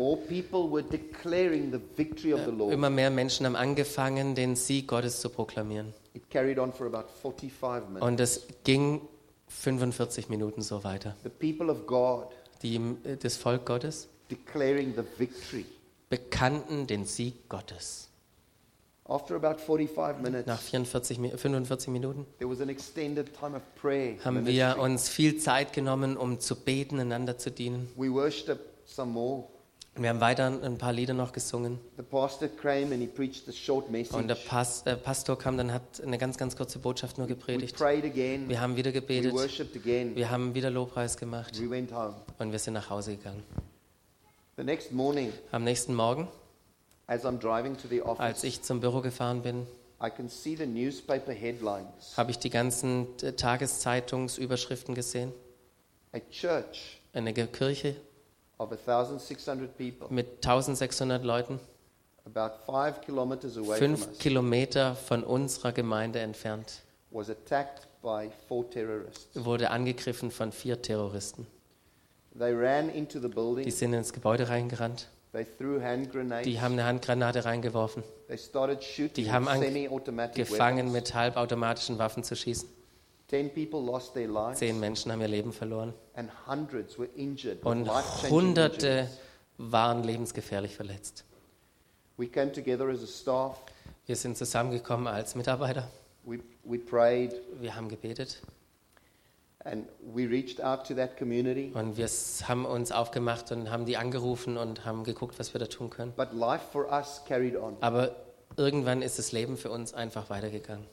Immer 2.72 2.90
mehr 2.90 3.10
Menschen 3.10 3.46
haben 3.46 3.56
angefangen, 3.56 4.36
den 4.36 4.56
Sieg 4.56 4.88
Gottes 4.88 5.20
zu 5.20 5.30
proklamieren. 5.30 5.94
It 6.14 6.30
carried 6.30 6.60
on 6.60 6.74
for 6.74 6.88
about 6.88 7.10
45 7.22 7.88
minutes. 7.88 8.08
Und 8.08 8.20
es 8.20 8.48
ging 8.64 9.02
45 9.48 10.30
Minuten 10.30 10.62
so 10.62 10.84
weiter. 10.84 11.16
Die, 12.64 12.80
das 13.20 13.38
Volk 13.38 13.66
Gottes 13.66 14.10
bekannten 16.10 16.88
den 16.88 17.06
Sieg 17.06 17.50
Gottes. 17.50 18.11
After 19.12 19.36
about 19.36 19.60
45 19.60 20.22
minutes, 20.22 20.48
Nach 20.48 20.60
44, 20.62 21.20
Mi- 21.20 21.32
45 21.36 21.90
Minuten 21.92 22.26
there 22.40 22.50
was 22.50 22.62
an 22.62 22.70
extended 22.70 23.34
time 23.38 23.56
of 23.58 23.62
prayer. 23.82 24.16
haben 24.24 24.46
wir 24.46 24.78
uns 24.80 25.10
viel 25.10 25.38
Zeit 25.38 25.74
genommen, 25.74 26.16
um 26.16 26.40
zu 26.40 26.56
beten, 26.56 27.00
einander 27.00 27.38
zu 27.38 27.52
dienen. 27.52 27.90
We 27.98 28.10
worshipped 28.12 28.60
some 28.86 29.12
more. 29.12 29.44
Wir 29.96 30.08
haben 30.08 30.22
weiter 30.22 30.46
ein 30.64 30.78
paar 30.78 30.94
Lieder 30.94 31.14
noch 31.14 31.34
gesungen. 31.34 31.78
The 31.98 32.04
pastor 32.04 32.48
came 32.48 32.94
and 32.94 33.02
he 33.02 33.08
preached 33.08 33.50
a 33.50 33.52
short 33.52 33.88
Und 33.88 33.94
der 34.30 34.38
message. 34.38 34.48
Pas 34.48 34.84
äh, 34.86 34.96
Pastor 34.96 35.38
kam 35.38 35.58
dann, 35.58 35.74
hat 35.74 35.82
eine 36.02 36.18
ganz, 36.18 36.38
ganz 36.38 36.56
kurze 36.56 36.80
Botschaft 36.80 37.18
nur 37.18 37.28
We 37.28 37.36
gepredigt. 37.36 37.76
prayed 37.76 38.06
again. 38.06 38.48
Wir 38.48 38.62
haben 38.62 38.78
wieder 38.78 38.92
We 38.92 39.02
gebetet. 39.02 39.34
worshipped 39.34 39.76
again. 39.76 40.16
Wir 40.16 40.30
haben 40.32 40.56
wieder 40.56 40.70
Lobpreis 40.70 41.18
gemacht. 41.18 41.60
We 41.62 41.70
went 41.70 41.92
home. 41.94 42.16
Und 42.40 42.54
wir 42.54 42.60
sind 42.60 42.76
nach 42.76 42.90
Hause 42.90 43.18
gegangen. 43.18 43.44
The 44.56 44.64
next 44.64 44.94
morning, 44.94 45.34
Am 45.52 45.66
nächsten 45.66 45.94
Morgen, 45.94 46.30
als 48.18 48.44
ich 48.44 48.62
zum 48.62 48.80
Büro 48.80 49.02
gefahren 49.02 49.42
bin, 49.42 49.68
I 50.04 50.10
can 50.10 50.30
see 50.30 50.56
the 50.56 50.66
newspaper 50.66 51.34
headlines. 51.34 52.16
habe 52.18 52.32
ich 52.32 52.40
die 52.40 52.50
ganzen 52.50 53.08
äh, 53.22 53.34
Tageszeitungsüberschriften 53.34 54.96
gesehen. 54.96 55.32
A 56.14 56.20
church 56.32 57.00
Eine 57.14 57.34
Kirche 57.34 57.96
of 58.58 58.72
1,600 58.72 59.78
people, 59.78 60.08
mit 60.10 60.28
1600 60.46 61.24
Leuten, 61.24 61.60
about 62.26 62.56
five 62.66 63.02
kilometers 63.02 63.58
away 63.58 63.78
from 63.78 63.98
fünf 63.98 64.20
Kilometer 64.20 64.96
von 64.96 65.24
unserer 65.24 65.72
Gemeinde 65.72 66.20
entfernt, 66.20 66.82
was 67.12 67.30
attacked 67.30 67.88
by 68.02 68.30
four 68.48 68.68
terrorists. 68.70 69.28
wurde 69.36 69.70
angegriffen 69.70 70.32
von 70.32 70.52
vier 70.52 70.82
Terroristen. 70.82 71.46
They 72.38 72.54
ran 72.54 72.90
into 72.90 73.20
the 73.20 73.28
Die 73.28 73.34
building. 73.36 73.70
sind 73.72 73.94
ins 73.94 74.14
Gebäude 74.14 74.48
reingerannt. 74.50 75.10
Die 75.34 76.60
haben 76.60 76.74
eine 76.74 76.84
Handgranate 76.86 77.46
reingeworfen, 77.46 78.04
Die 78.28 79.32
haben 79.32 79.46
with 79.46 79.52
ange- 79.54 79.60
semi-automatic 79.66 80.36
gefangen 80.36 80.78
weapons. 80.88 80.94
mit 80.94 81.14
halbautomatischen 81.14 81.98
Waffen 81.98 82.24
zu 82.24 82.36
schießen. 82.36 82.68
Zehn 83.30 84.80
Menschen 84.82 85.12
haben 85.12 85.22
ihr 85.22 85.28
Leben 85.30 85.54
verloren. 85.54 85.94
Und 87.64 87.90
Hunderte 88.30 89.08
waren 89.58 90.04
lebensgefährlich 90.04 90.76
verletzt. 90.76 91.24
We 92.18 92.28
came 92.28 92.52
together 92.52 92.90
as 92.90 93.02
a 93.02 93.08
staff. 93.08 93.58
Wir 94.06 94.18
sind 94.18 94.38
zusammengekommen 94.38 95.08
als 95.08 95.36
Mitarbeiter. 95.36 95.88
We, 96.26 96.40
we 96.66 96.78
prayed, 96.78 97.34
Wir 97.62 97.74
haben 97.76 97.88
gebetet. 97.88 98.42
And 99.64 99.86
we 100.14 100.26
reached 100.28 100.60
out 100.64 100.88
to 100.88 100.96
that 100.96 101.18
community. 101.18 101.72
Und 101.74 101.96
wir 101.98 102.08
haben 102.48 102.66
uns 102.66 102.92
aufgemacht 102.92 103.52
und 103.52 103.70
haben 103.70 103.86
die 103.86 103.96
angerufen 103.96 104.58
und 104.58 104.86
haben 104.86 105.04
geguckt, 105.04 105.38
was 105.38 105.54
wir 105.54 105.60
da 105.60 105.68
tun 105.68 105.90
können. 105.92 106.14
But 106.16 106.34
life 106.34 106.64
for 106.72 106.92
us 106.92 107.22
carried 107.28 107.56
on. 107.56 107.78
Aber 107.82 108.16
irgendwann 108.58 109.02
ist 109.04 109.20
das 109.20 109.32
Leben 109.32 109.58
für 109.58 109.70
uns 109.70 109.94
einfach 109.94 110.30
weitergegangen. 110.32 110.86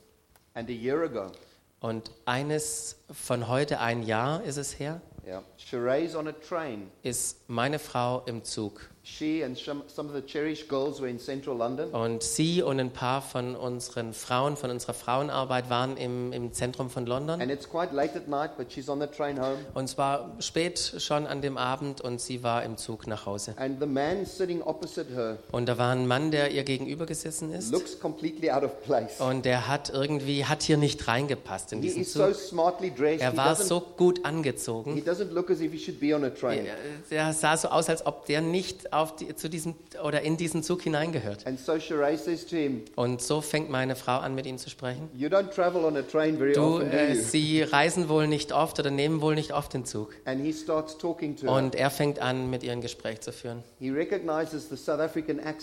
And 0.54 0.68
a 0.68 0.72
year 0.72 1.02
ago, 1.02 1.32
Und 1.80 2.10
eines 2.26 2.96
von 3.10 3.48
heute, 3.48 3.80
ein 3.80 4.02
Jahr 4.02 4.42
ist 4.42 4.56
es 4.58 4.78
her, 4.78 5.00
yeah, 5.26 5.42
Sheree's 5.56 6.14
on 6.14 6.28
a 6.28 6.32
train. 6.32 6.90
ist 7.02 7.48
meine 7.48 7.78
Frau 7.78 8.22
im 8.26 8.44
Zug. 8.44 8.90
She 9.10 9.42
and 9.42 9.56
some, 9.58 9.82
some 9.88 10.08
of 10.10 10.14
the 10.14 10.20
Cherish 10.20 10.68
girls 10.68 11.00
were 11.00 11.08
in 11.08 11.18
central 11.18 11.56
London. 11.56 11.88
Und 11.90 12.22
sie 12.22 12.60
und 12.62 12.78
ein 12.78 12.90
paar 12.92 13.22
von 13.22 13.56
unseren 13.56 14.12
Frauen, 14.12 14.56
von 14.56 14.70
unserer 14.70 14.92
Frauenarbeit 14.92 15.70
waren 15.70 15.96
im, 15.96 16.32
im 16.32 16.52
Zentrum 16.52 16.90
von 16.90 17.06
London. 17.06 17.40
And 17.40 17.50
it's 17.50 17.68
quite 17.68 17.92
late 17.94 18.14
at 18.14 18.28
night, 18.28 18.56
but 18.58 18.70
she's 18.70 18.88
on 18.88 19.00
the 19.00 19.06
train 19.06 19.40
home. 19.40 19.56
Und 19.74 19.84
es 19.86 19.96
war 19.96 20.36
spät 20.40 20.78
schon 20.98 21.26
an 21.26 21.40
dem 21.40 21.56
Abend 21.56 22.02
und 22.02 22.20
sie 22.20 22.42
war 22.42 22.62
im 22.62 22.76
Zug 22.76 23.06
nach 23.06 23.24
Hause. 23.24 23.54
And 23.56 23.80
the 23.80 23.86
man 23.86 24.26
sitting 24.26 24.62
opposite 24.62 25.12
her 25.14 25.38
Und 25.52 25.66
da 25.70 25.78
war 25.78 25.90
ein 25.92 26.06
Mann, 26.06 26.30
der 26.30 26.50
ihr 26.50 26.62
gegenüber 26.62 27.06
gesessen 27.06 27.52
ist. 27.52 27.72
looks 27.72 27.98
completely 27.98 28.50
out 28.50 28.62
of 28.62 28.82
place. 28.84 29.20
Und 29.20 29.46
der 29.46 29.66
hat 29.68 29.88
irgendwie, 29.88 30.44
hat 30.44 30.62
hier 30.62 30.76
nicht 30.76 31.08
reingepasst 31.08 31.72
in 31.72 31.80
He 31.80 31.86
diesen 31.88 32.02
is 32.02 32.12
so 32.12 32.26
Zug. 32.26 32.34
smartly 32.36 32.90
dressed. 32.94 33.22
Er 33.22 33.32
He 33.32 33.36
war 33.38 33.56
so 33.56 33.80
gut 33.80 34.18
he 34.18 34.24
angezogen. 34.24 35.02
doesn't 35.04 35.32
look 35.32 35.50
as 35.50 35.60
if 35.60 35.72
he 35.72 35.78
should 35.78 35.98
be 35.98 36.14
on 36.14 36.22
a 36.24 36.30
train. 36.30 36.66
Der 37.10 37.32
sah 37.32 37.56
so 37.56 37.68
aus, 37.68 37.88
als 37.88 38.04
ob 38.06 38.26
der 38.26 38.42
nicht 38.42 38.92
auf 38.98 39.16
die, 39.16 39.34
zu 39.34 39.48
diesem 39.48 39.74
oder 40.02 40.22
in 40.22 40.36
diesen 40.36 40.62
Zug 40.62 40.82
hineingehört. 40.82 41.46
And 41.46 41.58
so 41.58 41.78
Sheree 41.78 42.16
says 42.16 42.46
to 42.46 42.56
him, 42.56 42.82
Und 42.96 43.22
so 43.22 43.40
fängt 43.40 43.70
meine 43.70 43.96
Frau 43.96 44.18
an, 44.18 44.34
mit 44.34 44.46
ihm 44.46 44.58
zu 44.58 44.70
sprechen. 44.70 45.08
You 45.14 45.28
don't 45.28 45.50
travel 45.50 45.84
on 45.84 45.96
a 45.96 46.02
train 46.02 46.36
very 46.38 46.52
Du, 46.52 46.76
often, 46.76 46.90
äh, 46.90 47.14
sie 47.14 47.62
reisen 47.62 48.08
wohl 48.08 48.26
nicht 48.26 48.52
oft 48.52 48.78
oder 48.78 48.90
nehmen 48.90 49.20
wohl 49.20 49.34
nicht 49.34 49.52
oft 49.52 49.74
den 49.74 49.84
Zug. 49.84 50.14
And 50.24 50.42
he 50.42 50.52
starts 50.52 50.98
talking 50.98 51.36
to 51.36 51.46
her. 51.46 51.52
Und 51.52 51.74
er 51.74 51.90
fängt 51.90 52.18
an, 52.18 52.50
mit 52.50 52.62
ihr 52.62 52.72
ein 52.72 52.80
Gespräch 52.80 53.20
zu 53.20 53.32
führen. 53.32 53.62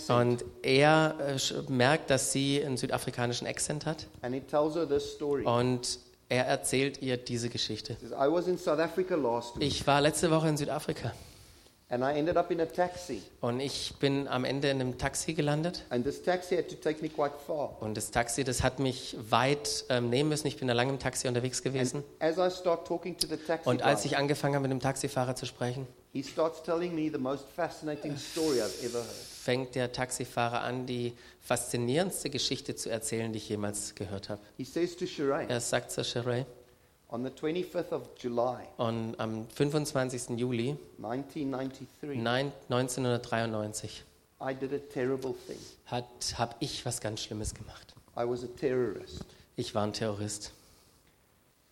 Und 0.08 0.44
er 0.62 1.14
äh, 1.20 1.72
merkt, 1.72 2.10
dass 2.10 2.32
sie 2.32 2.64
einen 2.64 2.76
südafrikanischen 2.76 3.46
Akzent 3.46 3.86
hat. 3.86 4.06
Und 5.44 5.98
er 6.28 6.44
erzählt 6.46 7.02
ihr 7.02 7.16
diese 7.16 7.48
Geschichte. 7.48 7.96
Ich 9.60 9.86
war 9.86 10.00
letzte 10.00 10.30
Woche 10.30 10.48
in 10.48 10.56
Südafrika 10.56 11.12
und 13.40 13.60
ich 13.60 13.94
bin 14.00 14.26
am 14.26 14.44
Ende 14.44 14.70
in 14.70 14.80
einem 14.80 14.98
Taxi 14.98 15.34
gelandet. 15.34 15.84
Taxi 16.24 16.56
had 16.56 16.68
to 16.68 16.74
take 16.74 17.00
me 17.00 17.08
quite 17.08 17.34
far. 17.46 17.80
Und 17.80 17.96
das 17.96 18.10
Taxi, 18.10 18.42
das 18.42 18.64
hat 18.64 18.80
mich 18.80 19.16
weit 19.30 19.84
ähm, 19.88 20.10
nehmen 20.10 20.28
müssen. 20.30 20.48
Ich 20.48 20.56
bin 20.56 20.66
da 20.66 20.74
lange 20.74 20.90
im 20.90 20.98
Taxi 20.98 21.28
unterwegs 21.28 21.62
gewesen. 21.62 22.02
As 22.18 22.38
I 22.38 22.50
start 22.50 22.88
talking 22.88 23.16
to 23.16 23.28
the 23.28 23.36
taxi 23.36 23.68
Und 23.68 23.82
als 23.82 24.04
ich 24.04 24.16
angefangen 24.16 24.56
habe, 24.56 24.62
mit 24.62 24.72
dem 24.72 24.80
Taxifahrer 24.80 25.36
zu 25.36 25.46
sprechen, 25.46 25.86
fängt 29.42 29.74
der 29.76 29.92
Taxifahrer 29.92 30.62
an, 30.62 30.86
die 30.86 31.12
faszinierendste 31.40 32.30
Geschichte 32.30 32.74
zu 32.74 32.90
erzählen, 32.90 33.32
die 33.32 33.38
ich 33.38 33.48
jemals 33.48 33.94
gehört 33.94 34.28
habe. 34.28 34.40
He 34.56 34.64
says 34.64 34.96
to 34.96 35.06
Sheree, 35.06 35.46
Er 35.48 35.60
sagt 35.60 35.92
zu 35.92 36.02
Sheree, 36.02 36.46
on 37.08 37.24
the 37.24 37.30
25th 37.30 37.92
of 37.92 38.02
July, 38.20 38.64
und 38.78 39.18
am 39.18 39.48
25. 39.50 40.36
Juli 40.38 40.76
1993, 40.98 42.18
nein- 42.20 42.52
1993 42.68 44.02
I 44.40 44.52
did 44.54 44.72
a 44.74 44.78
terrible 44.92 45.34
thing. 45.46 45.58
habe 45.90 46.54
ich 46.60 46.84
was 46.84 47.00
ganz 47.00 47.22
Schlimmes 47.22 47.54
gemacht. 47.54 47.94
I 48.16 48.20
was 48.28 48.44
a 48.44 48.48
terrorist. 48.58 49.24
Ich 49.56 49.74
war 49.74 49.84
ein 49.84 49.92
Terrorist. 49.92 50.52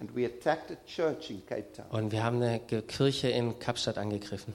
And 0.01 0.14
we 0.16 0.25
attacked 0.27 0.70
a 0.70 0.77
church 0.87 1.31
in 1.31 1.44
Cape 1.47 1.70
Town. 1.73 1.87
Und 1.90 2.11
wir 2.12 2.23
haben 2.25 2.40
eine 2.42 2.59
Kirche 2.61 3.29
in 3.29 3.59
Kapstadt 3.59 3.99
angegriffen. 3.99 4.55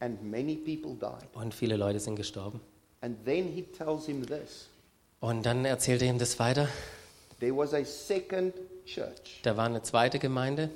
And 0.00 0.22
many 0.22 0.54
people 0.56 0.94
died. 0.94 1.28
Und 1.34 1.54
viele 1.54 1.76
Leute 1.76 1.98
sind 2.00 2.16
gestorben. 2.16 2.60
And 3.00 3.22
then 3.24 3.48
he 3.52 3.62
tells 3.62 4.06
him 4.06 4.24
this 4.26 4.68
Und 5.20 5.44
dann 5.46 5.64
erzählt 5.64 6.02
er 6.02 6.08
ihm 6.10 6.18
das 6.18 6.38
weiter. 6.38 6.68
there 7.40 7.56
was 7.56 7.74
a 7.74 7.84
second 7.84 8.54
church 8.84 9.40
Da 9.42 9.56
war 9.56 9.66
eine 9.66 9.82
zweite 9.82 10.18
Gemeinde, 10.18 10.70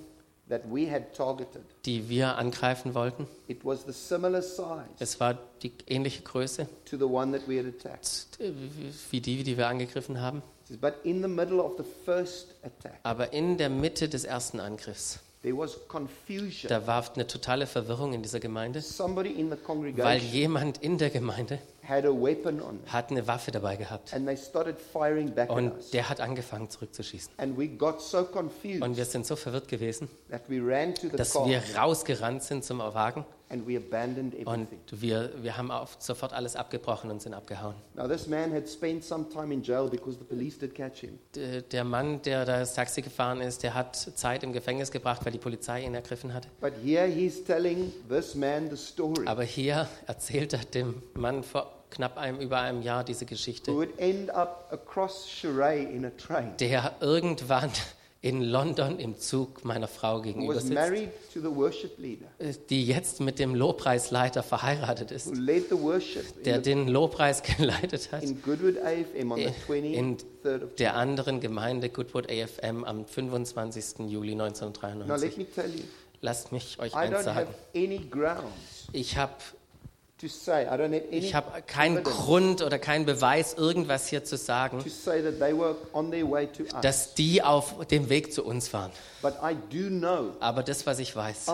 that 0.49 0.63
we 0.71 0.91
had 0.91 1.15
targeted. 1.15 1.63
die 1.85 2.09
wir 2.09 2.37
angreifen 2.39 2.95
wollten. 2.95 3.27
It 3.49 3.65
was 3.65 3.85
the 3.87 3.93
similar 3.93 4.43
size 4.43 4.85
Es 4.99 5.21
war 5.21 5.39
die 5.63 5.73
ähnliche 5.87 6.23
Größe 6.23 6.67
to 6.89 6.97
the 6.97 7.05
one 7.05 7.37
that 7.39 7.49
we 7.49 7.59
had 7.59 7.67
attacked. 7.67 8.41
äh, 8.41 8.53
wie 9.11 9.21
die, 9.21 9.43
die 9.45 9.57
wir 9.57 9.69
angegriffen 9.69 10.21
haben. 10.21 10.43
He 10.67 10.75
says, 10.75 10.81
But 10.81 10.95
in 11.05 11.23
the 11.23 11.29
middle 11.29 11.61
of 11.63 11.73
the 11.79 11.85
first 12.05 12.55
attack, 12.63 12.99
Aber 13.03 13.33
in 13.33 13.57
der 13.59 13.69
Mitte 13.71 14.09
des 14.09 14.25
ersten 14.25 14.59
Angriffs, 14.61 15.19
there 15.43 15.57
was 15.57 15.79
confusion. 15.89 16.69
da 16.69 16.87
war 16.87 17.05
eine 17.15 17.27
totale 17.27 17.67
Verwirrung 17.67 18.13
in 18.15 18.23
dieser 18.23 18.41
Gemeinde, 18.41 18.81
Somebody 18.81 19.31
in 19.31 19.47
the 19.51 19.53
weil 19.53 19.59
congregation 19.65 20.33
jemand 20.33 20.79
in 20.79 20.97
der 20.99 21.11
Gemeinde 21.11 21.59
had 21.89 22.05
a 22.05 22.11
weapon 22.11 22.61
on 22.61 22.79
them, 22.83 22.93
hat 22.93 23.11
eine 23.11 23.27
Waffe 23.27 23.51
dabei 23.51 23.77
gehabt. 23.77 24.13
and 24.15 24.27
they 24.27 24.37
started 24.37 24.77
firing 24.79 25.31
back 25.35 25.51
at 25.51 25.57
Und 25.57 25.73
us. 25.77 25.91
der 25.91 26.09
hat 26.09 26.21
angefangen 26.21 26.69
zurückzuschießen. 26.71 27.33
And 27.39 27.57
we 27.59 27.69
got 27.69 28.01
so 28.03 28.25
confused 28.25 28.83
Und 28.83 28.97
wir 28.97 29.05
sind 29.05 29.27
so 29.27 29.37
verwirrt 29.37 29.69
gewesen, 29.69 30.09
that 30.31 30.43
we 30.49 30.61
ran 30.61 30.95
to 30.95 31.09
the 31.09 31.17
dass 31.17 31.33
car 31.33 31.47
wir 31.47 31.63
rausgerannt 31.77 32.43
sind 32.43 32.65
zum 32.65 32.79
Wagen 32.81 33.25
and 33.51 33.67
we 33.67 33.79
abandoned 33.79 34.35
und 34.35 34.47
everything. 34.69 34.79
wir, 34.91 35.31
wir 35.43 35.57
haben 35.57 35.71
sofort 35.99 36.35
alles 36.35 36.55
abgebrochen 36.55 37.11
und 37.11 37.23
sind 37.23 37.33
abgehauen. 37.33 37.75
Now, 37.95 38.07
this 38.07 38.27
man 38.27 38.53
had 38.53 38.69
spent 38.69 39.03
some 39.03 39.27
time 39.31 39.55
in 39.55 39.63
jail 39.63 39.89
because 39.89 40.19
the 40.19 40.25
police 40.25 40.59
did 40.59 40.75
catch 40.75 40.99
him. 41.01 41.19
D- 41.35 41.63
Der 41.63 41.85
Mann, 41.85 42.21
der 42.21 42.45
das 42.45 42.75
Taxi 42.75 43.01
gefahren 43.01 43.41
ist, 43.41 43.63
der 43.63 43.73
hat 43.73 43.97
Zeit 43.97 44.43
im 44.43 44.53
Gefängnis 44.53 44.91
gebracht, 44.91 45.25
weil 45.25 45.33
die 45.33 45.39
Polizei 45.39 45.83
ihn 45.83 45.95
ergriffen 45.95 46.35
hatte. 46.35 46.49
But 46.61 46.75
here 46.85 47.07
he's 47.07 47.43
telling 47.43 47.91
this 48.11 48.35
man 48.35 48.69
the 48.69 48.77
story 48.77 49.27
Aber 49.27 49.45
hier 49.45 49.89
erzählt 50.07 50.53
er 50.53 50.59
dem 50.67 51.03
Mann 51.15 51.43
vor 51.43 51.73
knapp 51.91 52.17
einem, 52.19 52.41
über 52.41 52.61
einem 52.61 52.83
Jahr 52.83 53.05
diese 53.05 53.25
who 53.25 53.29
Geschichte, 53.29 53.73
would 53.75 53.99
end 53.99 54.31
up 54.31 54.67
across 54.71 55.29
Sheree 55.29 55.85
in 55.85 56.05
a 56.05 56.11
train, 56.11 56.57
der 56.59 56.97
irgendwann 57.01 57.71
in 58.21 58.43
London 58.43 58.99
im 58.99 59.17
Zug 59.17 59.65
meiner 59.65 59.87
Frau 59.87 60.17
who 60.19 60.23
gegenüber 60.23 60.57
was 60.57 60.65
sitzt, 60.65 60.75
married 60.75 61.11
to 61.33 61.39
the 61.41 61.55
worship 61.55 61.97
leader, 61.99 62.27
äh, 62.41 62.53
die 62.69 62.85
jetzt 62.85 63.21
mit 63.21 63.39
dem 63.39 63.55
Lobpreisleiter 63.55 64.43
verheiratet 64.43 65.11
who 65.11 65.15
ist, 65.15 65.37
led 65.37 65.69
the 65.69 65.81
worship 65.81 66.43
der 66.43 66.57
in, 66.57 66.65
the, 66.65 66.71
den 66.71 66.89
Lobpreis 66.89 67.43
geleitet 67.57 68.11
hat, 68.11 68.25
in 68.25 68.43
Goodwood 68.43 68.77
AFM 68.79 69.31
on 69.31 69.39
the 69.39 69.75
in 69.95 70.17
23rd 70.17 70.65
of 70.65 70.75
der 70.75 70.97
anderen 70.97 71.39
Gemeinde 71.41 71.91
Goodwood 71.91 72.29
AFM 72.29 72.83
am 72.85 73.07
25. 73.07 74.09
Juli 74.09 74.35
Now, 74.35 74.47
let 74.49 74.63
1993. 74.63 75.37
me 75.39 75.47
tell 75.55 75.71
you, 75.71 75.85
Lasst 76.21 76.51
mich 76.51 76.77
euch 76.81 76.95
I 76.95 76.97
eins 76.97 77.15
don't 77.15 77.23
sagen. 77.23 77.39
have 77.39 77.55
any 77.77 77.99
grounds 78.11 78.89
Ich 78.93 79.17
habe 79.17 79.35
ich 80.21 81.35
hab 81.35 81.69
keinen 81.69 82.03
Grund 82.03 82.63
oder 82.63 82.79
keinen 82.79 83.07
Beweis, 83.07 83.55
irgendwas 83.55 84.09
hier 84.09 84.25
zu 84.25 84.37
sagen, 84.37 84.85
dass 86.83 87.15
die 87.15 87.43
auf 87.43 87.87
dem 87.87 88.09
Weg 88.09 88.33
zu 88.33 88.45
uns 88.45 88.73
waren. 88.73 88.91
Aber 90.41 90.63
das, 90.63 90.87
was 90.87 90.99
ich 90.99 91.15
weiß, 91.15 91.47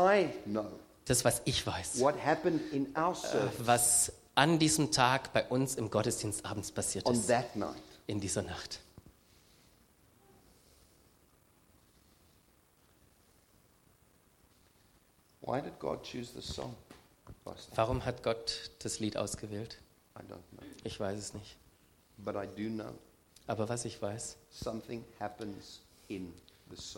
das, 1.04 1.24
was 1.24 1.42
ich 1.44 1.66
weiß, 1.66 1.92
service 1.94 3.52
was 3.58 4.12
an 4.34 4.58
diesem 4.58 4.90
Tag 4.90 5.32
bei 5.32 5.44
uns 5.44 5.74
im 5.76 5.90
Gottesdienst 5.90 6.44
abends 6.44 6.72
passiert 6.72 7.08
ist, 7.08 7.30
in 8.06 8.20
dieser 8.20 8.42
Nacht. 8.42 8.80
Why 15.42 15.60
did 15.60 15.78
God 15.78 16.02
choose 16.02 16.32
this 16.32 16.46
song? 16.46 16.74
Warum 17.74 18.04
hat 18.04 18.22
Gott 18.22 18.70
das 18.80 19.00
Lied 19.00 19.16
ausgewählt? 19.16 19.78
Ich 20.84 20.98
weiß 20.98 21.18
es 21.18 21.34
nicht. 21.34 21.56
Aber 23.46 23.68
was 23.68 23.84
ich 23.84 24.00
weiß, 24.00 24.36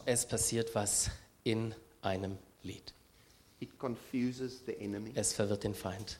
es 0.04 0.26
passiert 0.26 0.74
was 0.74 1.10
in 1.44 1.74
einem 2.02 2.38
Lied. 2.62 2.92
It 3.58 3.78
confuses 3.78 4.62
the 4.66 4.76
enemy. 4.78 5.12
Es 5.14 5.32
verwirrt 5.32 5.64
den 5.64 5.74
Feind. 5.74 6.18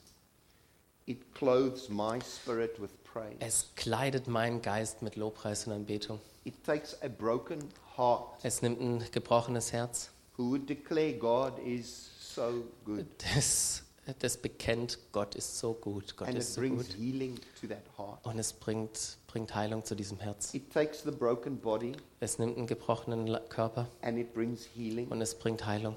It 1.04 1.34
clothes 1.34 1.88
my 1.88 2.18
spirit 2.20 2.80
with 2.80 2.90
praise. 3.04 3.36
Es 3.40 3.66
kleidet 3.76 4.26
meinen 4.26 4.62
Geist 4.62 5.02
mit 5.02 5.16
Lobpreis 5.16 5.66
und 5.66 5.74
Anbetung. 5.74 6.18
It 6.44 6.64
takes 6.64 7.00
a 7.02 7.08
broken 7.08 7.68
heart 7.96 8.38
Es 8.42 8.62
nimmt 8.62 8.80
ein 8.80 9.04
gebrochenes 9.12 9.72
Herz, 9.72 10.10
who 10.36 10.50
would 10.50 10.68
declare 10.68 11.12
God 11.12 11.58
is 11.58 12.08
so 12.34 12.64
good. 12.84 13.06
das, 13.34 13.82
das 14.20 14.36
bekennt, 14.36 14.98
Gott 15.12 15.34
ist 15.34 15.58
so 15.58 15.72
gut, 15.74 16.16
Gott 16.16 16.28
And 16.28 16.38
ist 16.38 16.54
so 16.54 16.60
gut. 16.62 16.86
healing 16.96 17.36
to 17.60 17.66
that 17.66 17.82
heart. 17.98 18.24
Und 18.24 18.38
es 18.38 18.52
bringt, 18.52 19.18
bringt 19.26 19.54
Heilung 19.54 19.84
zu 19.84 19.94
diesem 19.94 20.18
Herz. 20.20 20.54
It 20.54 20.72
takes 20.72 21.02
the 21.02 21.10
broken 21.10 21.58
body 21.58 21.92
Es 22.20 22.38
nimmt 22.38 22.56
einen 22.56 22.66
gebrochenen 22.66 23.36
Körper 23.48 23.88
and 24.02 24.18
it 24.18 24.32
brings 24.32 24.68
healing. 24.76 25.08
und 25.08 25.20
es 25.20 25.34
bringt 25.34 25.66
Heilung. 25.66 25.96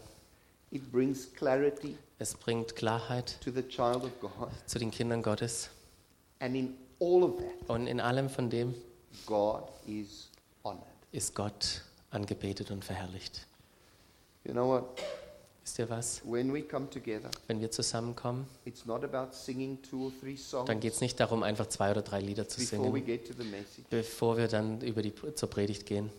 It 0.72 0.92
brings 0.92 1.32
clarity 1.34 1.98
Es 2.20 2.34
bringt 2.36 2.76
Klarheit 2.76 3.40
to 3.42 3.52
the 3.52 3.64
child 3.68 4.04
of 4.04 4.20
God. 4.20 4.50
zu 4.66 4.80
den 4.80 4.92
Kindern 4.92 5.22
Gottes. 5.24 5.70
And 6.40 6.56
in 6.56 6.76
all 7.00 7.24
of 7.24 7.38
that, 7.38 7.70
Und 7.70 7.88
in 7.88 8.00
allem 8.00 8.30
von 8.30 8.50
dem 8.50 8.74
God 9.26 9.64
is 9.88 10.30
honored. 10.64 10.84
ist 11.12 11.36
Gott 11.36 11.84
angebetet 12.12 12.72
und 12.72 12.84
verherrlicht. 12.84 13.46
You 14.46 14.54
know 14.54 14.68
what? 14.68 14.86
Wisst 15.70 15.78
ihr 15.78 15.90
was? 15.92 16.24
Together, 16.90 17.30
Wenn 17.46 17.62
wir 17.62 17.70
zusammenkommen, 17.70 18.48
songs 20.36 20.66
dann 20.66 20.80
geht 20.80 20.94
es 20.94 21.00
nicht 21.00 21.20
darum, 21.20 21.44
einfach 21.44 21.68
zwei 21.68 21.92
oder 21.92 22.02
drei 22.02 22.22
Lieder 22.22 22.48
zu 22.48 22.60
singen, 22.60 22.92
bevor 23.92 24.38
wir 24.38 24.48
dann 24.48 24.82
über 24.82 25.04
die, 25.04 25.14
zur 25.36 25.48
Predigt 25.48 25.86
gehen. 25.86 26.10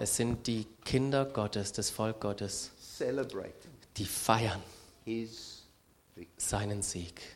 Es 0.00 0.16
sind 0.16 0.46
die 0.46 0.66
Kinder 0.84 1.24
Gottes, 1.24 1.72
das 1.72 1.88
Volk 1.88 2.20
Gottes, 2.20 2.70
die 3.96 4.04
feiern 4.04 4.62
seinen 6.36 6.82
Sieg. 6.82 7.35